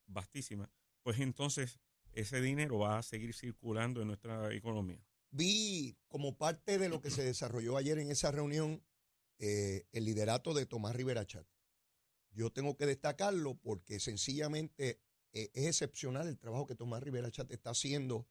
vastísima, 0.08 0.70
pues 1.04 1.20
entonces 1.20 1.80
ese 2.14 2.42
dinero 2.42 2.80
va 2.80 2.98
a 2.98 3.04
seguir 3.04 3.34
circulando 3.34 4.02
en 4.02 4.08
nuestra 4.08 4.54
economía. 4.54 5.04
Vi 5.32 5.98
como 6.08 6.38
parte 6.38 6.78
de 6.78 6.90
lo 6.90 7.00
que 7.02 7.10
se 7.10 7.24
desarrolló 7.24 7.78
ayer 7.78 7.98
en 7.98 8.12
esa 8.12 8.32
reunión 8.32 8.84
eh, 9.40 9.88
el 9.94 10.04
liderato 10.06 10.54
de 10.54 10.66
Tomás 10.66 10.96
Rivera 10.96 11.26
Chat. 11.26 11.48
Yo 12.32 12.52
tengo 12.52 12.76
que 12.76 12.86
destacarlo 12.86 13.56
porque 13.56 14.00
sencillamente 14.02 15.02
eh, 15.32 15.50
es 15.54 15.66
excepcional 15.66 16.28
el 16.28 16.38
trabajo 16.38 16.66
que 16.68 16.76
Tomás 16.76 17.02
Rivera 17.02 17.32
Chat 17.32 17.50
está 17.52 17.70
haciendo 17.72 18.28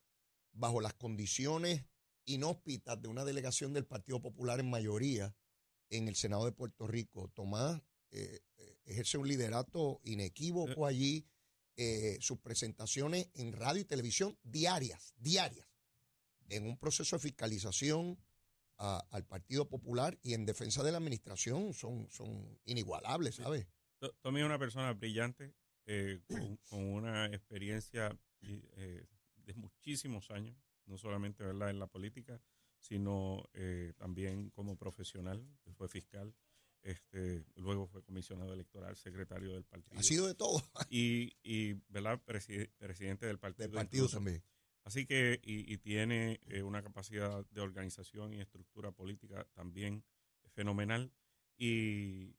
bajo 0.53 0.81
las 0.83 0.95
condiciones 0.95 1.87
inhóspitas 2.27 3.01
de 3.01 3.09
una 3.09 3.25
delegación 3.25 3.73
del 3.73 3.87
Partido 3.87 4.21
Popular 4.21 4.61
en 4.61 4.69
mayoría 4.71 5.35
en 5.91 6.09
el 6.09 6.17
Senado 6.17 6.45
de 6.47 6.53
Puerto 6.53 6.87
Rico. 6.87 7.29
Tomás 7.35 7.81
eh, 8.11 8.41
eh, 8.59 8.77
ejerce 8.87 9.19
un 9.19 9.29
liderato 9.29 10.01
inequívoco 10.05 10.87
allí, 10.87 11.27
eh, 11.77 12.19
sus 12.21 12.39
presentaciones 12.41 13.29
en 13.35 13.53
radio 13.53 13.81
y 13.83 13.85
televisión 13.85 14.37
diarias, 14.43 15.15
diarias 15.19 15.67
en 16.49 16.67
un 16.67 16.77
proceso 16.79 17.17
de 17.17 17.21
fiscalización 17.23 18.19
a- 18.79 19.05
al 19.11 19.25
Partido 19.25 19.69
Popular 19.69 20.19
y 20.23 20.35
en 20.35 20.45
defensa 20.47 20.83
de 20.83 20.91
la 20.93 20.99
administración 20.99 21.73
son, 21.75 22.09
son 22.11 22.59
inigualables, 22.65 23.37
¿sabes? 23.37 23.67
To- 23.99 24.13
Tommy 24.23 24.41
es 24.41 24.47
una 24.47 24.59
persona 24.59 24.93
brillante, 24.95 25.55
eh, 25.87 26.21
con, 26.27 26.57
con 26.69 26.85
una 26.85 27.27
experiencia 27.27 28.19
eh, 28.43 29.07
de 29.37 29.55
muchísimos 29.55 30.31
años, 30.31 30.57
no 30.87 30.99
solamente 30.99 31.45
¿verdad? 31.45 31.71
en 31.71 31.79
la 31.79 31.87
política, 31.87 32.41
sino 32.81 33.49
eh, 33.55 33.93
también 33.97 34.51
como 34.51 34.77
profesional, 34.77 35.47
fue 35.77 35.89
fiscal, 35.89 36.35
este, 36.83 37.45
luego 37.57 37.87
fue 37.87 38.03
comisionado 38.03 38.53
electoral, 38.55 38.97
secretario 38.97 39.53
del 39.53 39.65
partido. 39.65 39.99
Ha 40.01 40.03
sido 40.03 40.27
de 40.27 40.35
todo, 40.35 40.63
y, 40.91 41.33
y 41.43 41.75
¿verdad? 41.89 42.21
Preside- 42.25 42.71
presidente 42.79 43.27
del 43.27 43.39
partido. 43.39 43.69
del 43.69 43.75
partido 43.77 44.05
incluso. 44.05 44.17
también. 44.17 44.43
Así 44.83 45.05
que, 45.07 45.39
y, 45.45 45.71
y 45.73 45.77
tiene 45.77 46.41
eh, 46.49 46.63
una 46.63 46.83
capacidad 46.83 47.45
de 47.51 47.61
organización 47.61 48.33
y 48.33 48.41
estructura 48.41 48.93
política 48.93 49.47
también 49.53 50.03
fenomenal 50.55 51.13
y, 51.59 52.35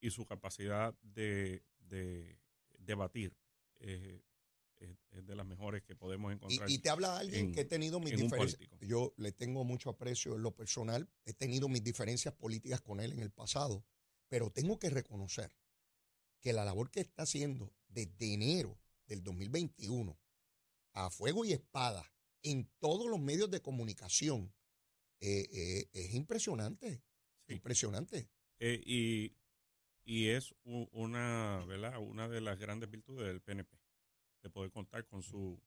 y 0.00 0.10
su 0.10 0.26
capacidad 0.26 0.94
de, 1.00 1.64
de 1.78 2.38
debatir 2.78 3.34
eh, 3.80 4.22
es, 4.78 4.96
es 5.10 5.26
de 5.26 5.34
las 5.34 5.46
mejores 5.46 5.82
que 5.82 5.94
podemos 5.96 6.32
encontrar. 6.32 6.68
y 6.70 6.78
te 6.78 6.90
habla 6.90 7.18
alguien 7.18 7.46
en- 7.46 7.52
que 7.52 7.60
he 7.62 7.64
tenido 7.64 7.98
mis 8.00 8.16
diferencias. 8.16 8.60
Yo 8.80 9.14
le 9.16 9.32
tengo 9.32 9.64
mucho 9.64 9.90
aprecio 9.90 10.34
en 10.36 10.42
lo 10.42 10.54
personal, 10.54 11.08
he 11.24 11.32
tenido 11.32 11.68
mis 11.68 11.82
diferencias 11.82 12.34
políticas 12.34 12.80
con 12.80 13.00
él 13.00 13.12
en 13.12 13.20
el 13.20 13.30
pasado, 13.30 13.84
pero 14.28 14.50
tengo 14.50 14.78
que 14.78 14.90
reconocer 14.90 15.52
que 16.40 16.52
la 16.52 16.64
labor 16.64 16.90
que 16.90 17.00
está 17.00 17.22
haciendo 17.22 17.72
desde 17.88 18.34
enero 18.34 18.78
del 19.06 19.22
2021 19.22 20.18
a 20.92 21.10
fuego 21.10 21.44
y 21.44 21.52
espada 21.52 22.12
en 22.42 22.70
todos 22.78 23.08
los 23.08 23.18
medios 23.20 23.50
de 23.50 23.60
comunicación 23.62 24.52
eh, 25.20 25.46
eh, 25.52 25.88
es 25.92 26.14
impresionante, 26.14 27.02
Sí. 27.48 27.54
impresionante. 27.54 28.28
Eh, 28.58 28.80
y, 28.84 29.36
y 30.04 30.28
es 30.28 30.54
una, 30.64 31.64
¿verdad? 31.66 31.98
una 32.00 32.28
de 32.28 32.40
las 32.40 32.58
grandes 32.58 32.90
virtudes 32.90 33.26
del 33.26 33.40
PNP, 33.40 33.76
de 34.46 34.50
poder 34.50 34.70
contar 34.70 35.04
con 35.06 35.22
su, 35.22 35.60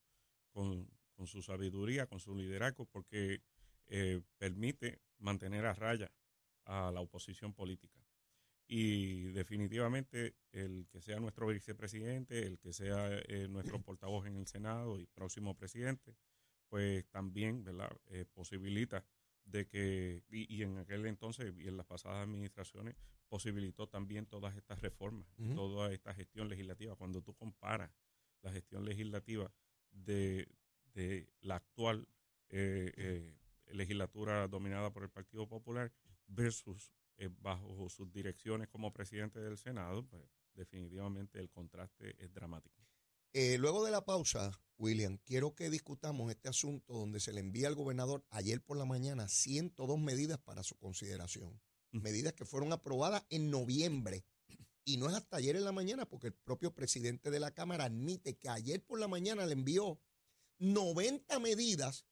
con, 0.52 0.90
con 1.16 1.28
su 1.28 1.42
sabiduría, 1.42 2.08
con 2.08 2.20
su 2.20 2.34
liderazgo, 2.34 2.86
porque 2.86 3.42
eh, 3.88 4.22
permite 4.38 5.02
mantener 5.18 5.66
a 5.66 5.74
raya 5.74 6.12
a 6.64 6.92
la 6.92 7.02
oposición 7.02 7.54
política. 7.54 8.00
Y 8.68 9.32
definitivamente 9.32 10.36
el 10.52 10.88
que 10.90 11.02
sea 11.02 11.20
nuestro 11.20 11.48
vicepresidente, 11.48 12.46
el 12.46 12.58
que 12.60 12.72
sea 12.72 13.10
eh, 13.28 13.48
nuestro 13.50 13.82
portavoz 13.84 14.28
en 14.28 14.38
el 14.38 14.48
Senado 14.48 14.98
y 15.00 15.06
próximo 15.08 15.56
presidente, 15.58 16.16
pues 16.70 17.06
también 17.10 17.64
¿verdad? 17.66 17.92
Eh, 18.08 18.26
posibilita 18.32 19.04
de 19.44 19.68
que, 19.68 20.24
y, 20.30 20.56
y 20.56 20.62
en 20.62 20.78
aquel 20.78 21.06
entonces 21.06 21.54
y 21.58 21.68
en 21.68 21.76
las 21.76 21.88
pasadas 21.88 22.24
administraciones, 22.24 22.96
posibilitó 23.28 23.88
también 23.88 24.26
todas 24.26 24.56
estas 24.56 24.82
reformas, 24.82 25.28
toda 25.56 25.92
esta 25.92 26.14
gestión 26.14 26.50
legislativa. 26.50 26.96
Cuando 26.96 27.22
tú 27.22 27.34
comparas 27.36 27.92
la 28.42 28.52
gestión 28.52 28.86
legislativa 28.86 29.52
de, 29.92 30.48
de 30.94 31.30
la 31.42 31.56
actual 31.56 32.08
eh, 32.50 32.92
eh, 32.98 33.36
legislatura 33.68 34.48
dominada 34.48 34.92
por 34.92 35.04
el 35.04 35.10
Partido 35.10 35.48
Popular 35.48 35.94
versus 36.26 36.92
eh, 37.18 37.30
bajo 37.42 37.88
sus 37.90 38.12
direcciones 38.12 38.68
como 38.70 38.92
presidente 38.92 39.40
del 39.40 39.58
Senado, 39.58 40.04
pues 40.08 40.24
definitivamente 40.56 41.40
el 41.40 41.52
contraste 41.52 42.16
es 42.24 42.34
dramático. 42.34 42.76
Luego 43.32 43.86
de 43.86 43.92
la 43.92 44.04
pausa, 44.04 44.60
William, 44.80 45.20
quiero 45.24 45.54
que 45.54 45.70
discutamos 45.70 46.32
este 46.32 46.50
asunto 46.50 46.94
donde 46.94 47.20
se 47.20 47.32
le 47.32 47.42
envía 47.42 47.68
al 47.68 47.76
gobernador 47.76 48.26
ayer 48.32 48.60
por 48.60 48.76
la 48.76 48.86
mañana 48.86 49.28
102 49.28 50.00
medidas 50.00 50.40
para 50.40 50.64
su 50.64 50.76
consideración. 50.76 51.62
Medidas 51.92 52.34
que 52.34 52.46
fueron 52.46 52.74
aprobadas 52.74 53.24
en 53.30 53.52
noviembre. 53.52 54.26
Y 54.90 54.98
no 54.98 55.08
es 55.08 55.14
hasta 55.14 55.38
ayer 55.38 55.56
en 55.56 55.66
la 55.66 55.72
mañana, 55.72 56.10
porque 56.10 56.28
el 56.28 56.34
propio 56.34 56.74
presidente 56.74 57.30
de 57.30 57.40
la 57.40 57.54
Cámara 57.54 57.84
admite 57.84 58.40
que 58.40 58.50
ayer 58.50 58.84
por 58.84 59.00
la 59.00 59.08
mañana 59.08 59.46
le 59.46 59.54
envió 59.54 60.02
90 60.58 61.38
medidas 61.38 62.08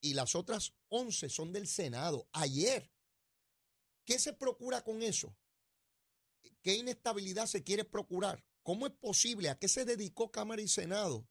y 0.00 0.14
las 0.14 0.34
otras 0.34 0.72
11 0.88 1.28
son 1.28 1.52
del 1.52 1.66
Senado. 1.66 2.26
Ayer. 2.32 2.90
¿Qué 4.06 4.18
se 4.18 4.32
procura 4.32 4.82
con 4.82 5.02
eso? 5.02 5.36
¿Qué 6.62 6.76
inestabilidad 6.76 7.44
se 7.44 7.62
quiere 7.62 7.84
procurar? 7.84 8.42
¿Cómo 8.62 8.86
es 8.86 8.94
posible? 8.94 9.50
¿A 9.50 9.58
qué 9.58 9.68
se 9.68 9.84
dedicó 9.84 10.32
Cámara 10.32 10.62
y 10.62 10.68
Senado 10.68 11.28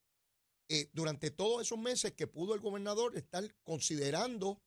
eh, 0.69 0.91
durante 0.93 1.31
todos 1.31 1.63
esos 1.63 1.79
meses 1.79 2.13
que 2.13 2.27
pudo 2.27 2.53
el 2.53 2.59
gobernador 2.59 3.17
estar 3.17 3.43
considerando 3.63 4.61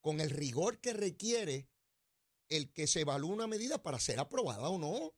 con 0.00 0.20
el 0.20 0.30
rigor 0.30 0.80
que 0.80 0.92
requiere 0.92 1.68
el 2.48 2.72
que 2.72 2.86
se 2.86 3.00
evalúe 3.00 3.32
una 3.32 3.48
medida 3.48 3.82
para 3.82 3.98
ser 3.98 4.20
aprobada 4.20 4.68
o 4.68 4.78
no? 4.78 5.12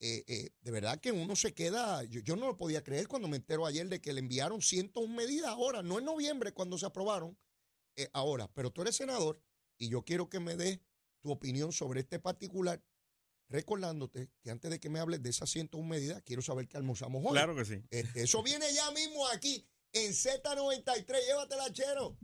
Eh, 0.00 0.24
eh, 0.28 0.50
de 0.60 0.70
verdad 0.70 1.00
que 1.00 1.10
uno 1.10 1.34
se 1.34 1.54
queda, 1.54 2.04
yo, 2.04 2.36
no 2.36 2.46
lo 2.46 2.56
podía 2.56 2.84
creer 2.84 3.08
cuando 3.08 3.26
me 3.26 3.36
entero 3.36 3.66
ayer 3.66 3.88
de 3.88 4.00
que 4.00 4.12
le 4.12 4.20
enviaron 4.20 4.62
101 4.62 5.12
medidas 5.12 5.50
ahora, 5.50 5.82
no 5.82 5.98
en 5.98 6.04
noviembre 6.04 6.52
cuando 6.52 6.78
se 6.78 6.86
aprobaron, 6.86 7.36
ahora, 8.12 8.48
pero 8.54 8.70
tú 8.70 8.82
eres 8.82 8.94
senador 8.94 9.42
y 9.76 9.88
yo 9.88 10.04
quiero 10.04 10.28
que 10.28 10.38
me 10.38 10.54
des 10.54 10.78
tu 11.20 11.32
opinión 11.32 11.72
sobre 11.72 12.00
este 12.00 12.20
particular 12.20 12.80
recordándote 13.48 14.30
que 14.42 14.50
antes 14.50 14.70
de 14.70 14.78
que 14.78 14.88
me 14.88 15.00
hables 15.00 15.22
de 15.22 15.30
esas 15.30 15.50
101 15.50 15.86
medidas, 15.88 16.22
quiero 16.22 16.42
saber 16.42 16.68
qué 16.68 16.76
almorzamos 16.76 17.24
hoy. 17.24 17.32
Claro 17.32 17.56
que 17.56 17.64
sí. 17.64 17.82
Este, 17.90 18.22
eso 18.22 18.42
viene 18.42 18.72
ya 18.72 18.90
mismo 18.90 19.26
aquí 19.28 19.66
en 19.92 20.12
Z93. 20.12 21.26
Llévatela, 21.26 21.72
chero. 21.72 22.18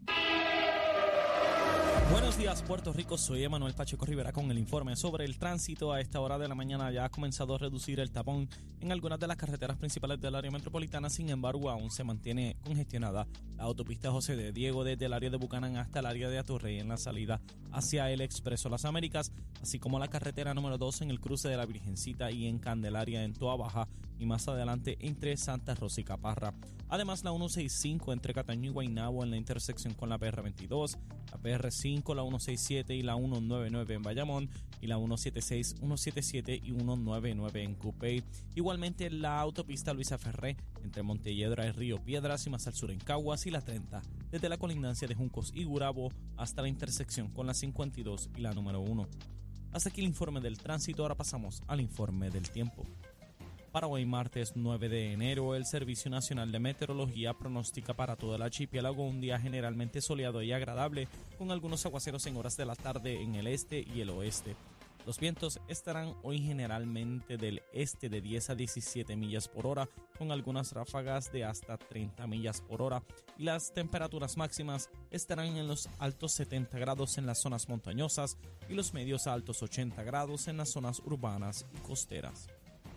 Días, 2.45 2.61
Puerto 2.61 2.93
Rico. 2.93 3.17
Soy 3.17 3.43
Emanuel 3.43 3.73
Pacheco 3.73 4.05
Rivera 4.05 4.31
con 4.31 4.51
el 4.51 4.59
informe 4.59 4.97
sobre 4.97 5.25
el 5.25 5.39
tránsito. 5.39 5.95
A 5.95 6.03
esta 6.03 6.21
hora 6.21 6.37
de 6.37 6.47
la 6.47 6.55
mañana 6.55 6.93
ya 6.93 7.07
ha 7.07 7.09
comenzado 7.09 7.55
a 7.55 7.59
reducir 7.59 8.01
el 8.01 8.11
tapón 8.11 8.51
en 8.83 8.93
algunas 8.93 9.19
de 9.19 9.27
las 9.27 9.39
carreteras 9.39 9.79
principales 9.79 10.21
del 10.21 10.35
área 10.35 10.51
metropolitana. 10.51 11.09
Sin 11.09 11.31
embargo, 11.31 11.71
aún 11.71 11.91
se 11.91 12.05
mantiene 12.05 12.59
congestionada 12.63 13.27
la 13.57 13.65
autopista 13.65 14.11
José 14.11 14.37
de 14.37 14.53
Diego 14.53 14.85
desde 14.85 15.07
el 15.07 15.15
área 15.15 15.31
de 15.31 15.39
Bucanán 15.39 15.79
hasta 15.79 16.01
el 16.01 16.07
área 16.07 16.29
de 16.29 16.37
Atorrey 16.37 16.81
en 16.81 16.89
la 16.89 16.99
salida 16.99 17.41
hacia 17.73 18.11
el 18.11 18.21
Expreso 18.21 18.69
Las 18.69 18.85
Américas, 18.85 19.33
así 19.63 19.79
como 19.79 19.99
la 19.99 20.09
carretera 20.09 20.53
número 20.53 20.77
2 20.77 21.01
en 21.01 21.11
el 21.11 21.21
cruce 21.21 21.49
de 21.49 21.57
la 21.57 21.65
Virgencita 21.65 22.31
y 22.31 22.47
en 22.47 22.59
Candelaria 22.59 23.25
en 23.25 23.33
Toa 23.33 23.57
Baja 23.57 23.89
y 24.19 24.27
más 24.27 24.49
adelante 24.49 24.97
entre 25.01 25.37
Santa 25.37 25.75
Rosa 25.75 26.01
y 26.01 26.05
Caparra. 26.05 26.55
Además, 26.89 27.25
la 27.25 27.31
165 27.31 28.13
entre 28.13 28.35
Cataño 28.35 28.71
y 28.71 28.73
Guaynabo 28.73 29.25
en 29.25 29.31
la 29.31 29.37
intersección 29.37 29.95
con 29.95 30.09
la 30.09 30.19
PR22, 30.19 30.97
la 31.33 31.39
PR5, 31.39 32.15
la 32.15 32.23
167 32.23 32.95
y 32.95 33.03
la 33.03 33.17
199 33.17 33.95
en 33.95 34.03
Bayamón 34.03 34.51
y 34.81 34.87
la 34.87 34.97
176, 34.97 35.77
177 35.79 36.61
y 36.63 36.71
199 36.71 37.63
en 37.63 37.75
Cupey. 37.75 38.23
Igualmente 38.55 39.11
la 39.11 39.41
autopista 39.41 39.95
Luisa 39.95 40.19
Ferré 40.19 40.57
entre 40.83 41.03
Montelledra 41.03 41.67
y 41.67 41.73
Río 41.73 42.05
Piedras 42.05 42.47
y 42.47 42.51
más 42.51 42.67
al 42.67 42.75
sur 42.75 42.91
en 42.91 42.99
Caguas 42.99 43.47
y 43.47 43.51
la 43.51 43.63
30, 43.63 44.03
desde 44.31 44.49
la 44.49 44.59
colindancia 44.59 45.09
de 45.09 45.15
Juncos 45.15 45.53
y 45.55 45.65
Gurabo 45.65 46.13
hasta 46.37 46.63
la 46.63 46.69
intersección 46.69 47.29
con 47.29 47.47
la 47.47 47.55
52 47.55 48.31
y 48.37 48.41
la 48.41 48.53
número 48.53 48.81
1. 48.81 49.09
Hasta 49.73 49.89
aquí 49.89 50.01
el 50.01 50.07
informe 50.07 50.41
del 50.41 50.59
tránsito, 50.59 51.03
ahora 51.03 51.17
pasamos 51.17 51.63
al 51.67 51.81
informe 51.81 52.31
del 52.31 52.49
tiempo. 52.49 52.85
Para 53.75 53.89
hoy 53.89 54.07
martes 54.07 54.53
9 54.55 54.89
de 54.89 55.13
enero, 55.13 55.57
el 55.57 55.67
Servicio 55.67 56.09
Nacional 56.09 56.53
de 56.53 56.61
Meteorología 56.61 57.35
pronostica 57.35 57.93
para 57.93 58.15
todo 58.15 58.37
el 58.37 58.43
archipiélago 58.43 59.03
un 59.03 59.21
día 59.21 59.41
generalmente 59.41 60.01
soleado 60.01 60.43
y 60.43 60.53
agradable, 60.53 61.09
con 61.37 61.51
algunos 61.51 61.85
aguaceros 61.85 62.25
en 62.27 62.37
horas 62.37 62.57
de 62.57 62.67
la 62.67 62.77
tarde 62.77 63.21
en 63.21 63.35
el 63.35 63.49
este 63.49 63.81
y 63.81 64.01
el 64.01 64.11
oeste. 64.11 64.55
Los 65.07 65.19
vientos 65.19 65.59
estarán 65.67 66.15
hoy 66.23 66.39
generalmente 66.39 67.37
del 67.37 67.63
este 67.73 68.09
de 68.09 68.21
10 68.21 68.51
a 68.51 68.55
17 68.55 69.17
millas 69.17 69.49
por 69.49 69.67
hora, 69.67 69.89
con 70.17 70.31
algunas 70.31 70.71
ráfagas 70.71 71.33
de 71.33 71.43
hasta 71.43 71.77
30 71.77 72.29
millas 72.29 72.61
por 72.61 72.81
hora, 72.81 73.03
y 73.37 73.43
las 73.43 73.75
temperaturas 73.75 74.37
máximas 74.37 74.89
estarán 75.11 75.57
en 75.57 75.67
los 75.67 75.89
altos 75.99 76.31
70 76.35 76.79
grados 76.79 77.19
en 77.19 77.27
las 77.27 77.43
zonas 77.43 77.69
montañosas 77.69 78.39
y 78.69 78.75
los 78.75 78.95
medios 78.95 79.27
a 79.27 79.33
altos 79.33 79.65
80 79.65 80.01
grados 80.05 80.47
en 80.47 80.59
las 80.59 80.71
zonas 80.71 81.03
urbanas 81.05 81.67
y 81.75 81.79
costeras. 81.79 82.47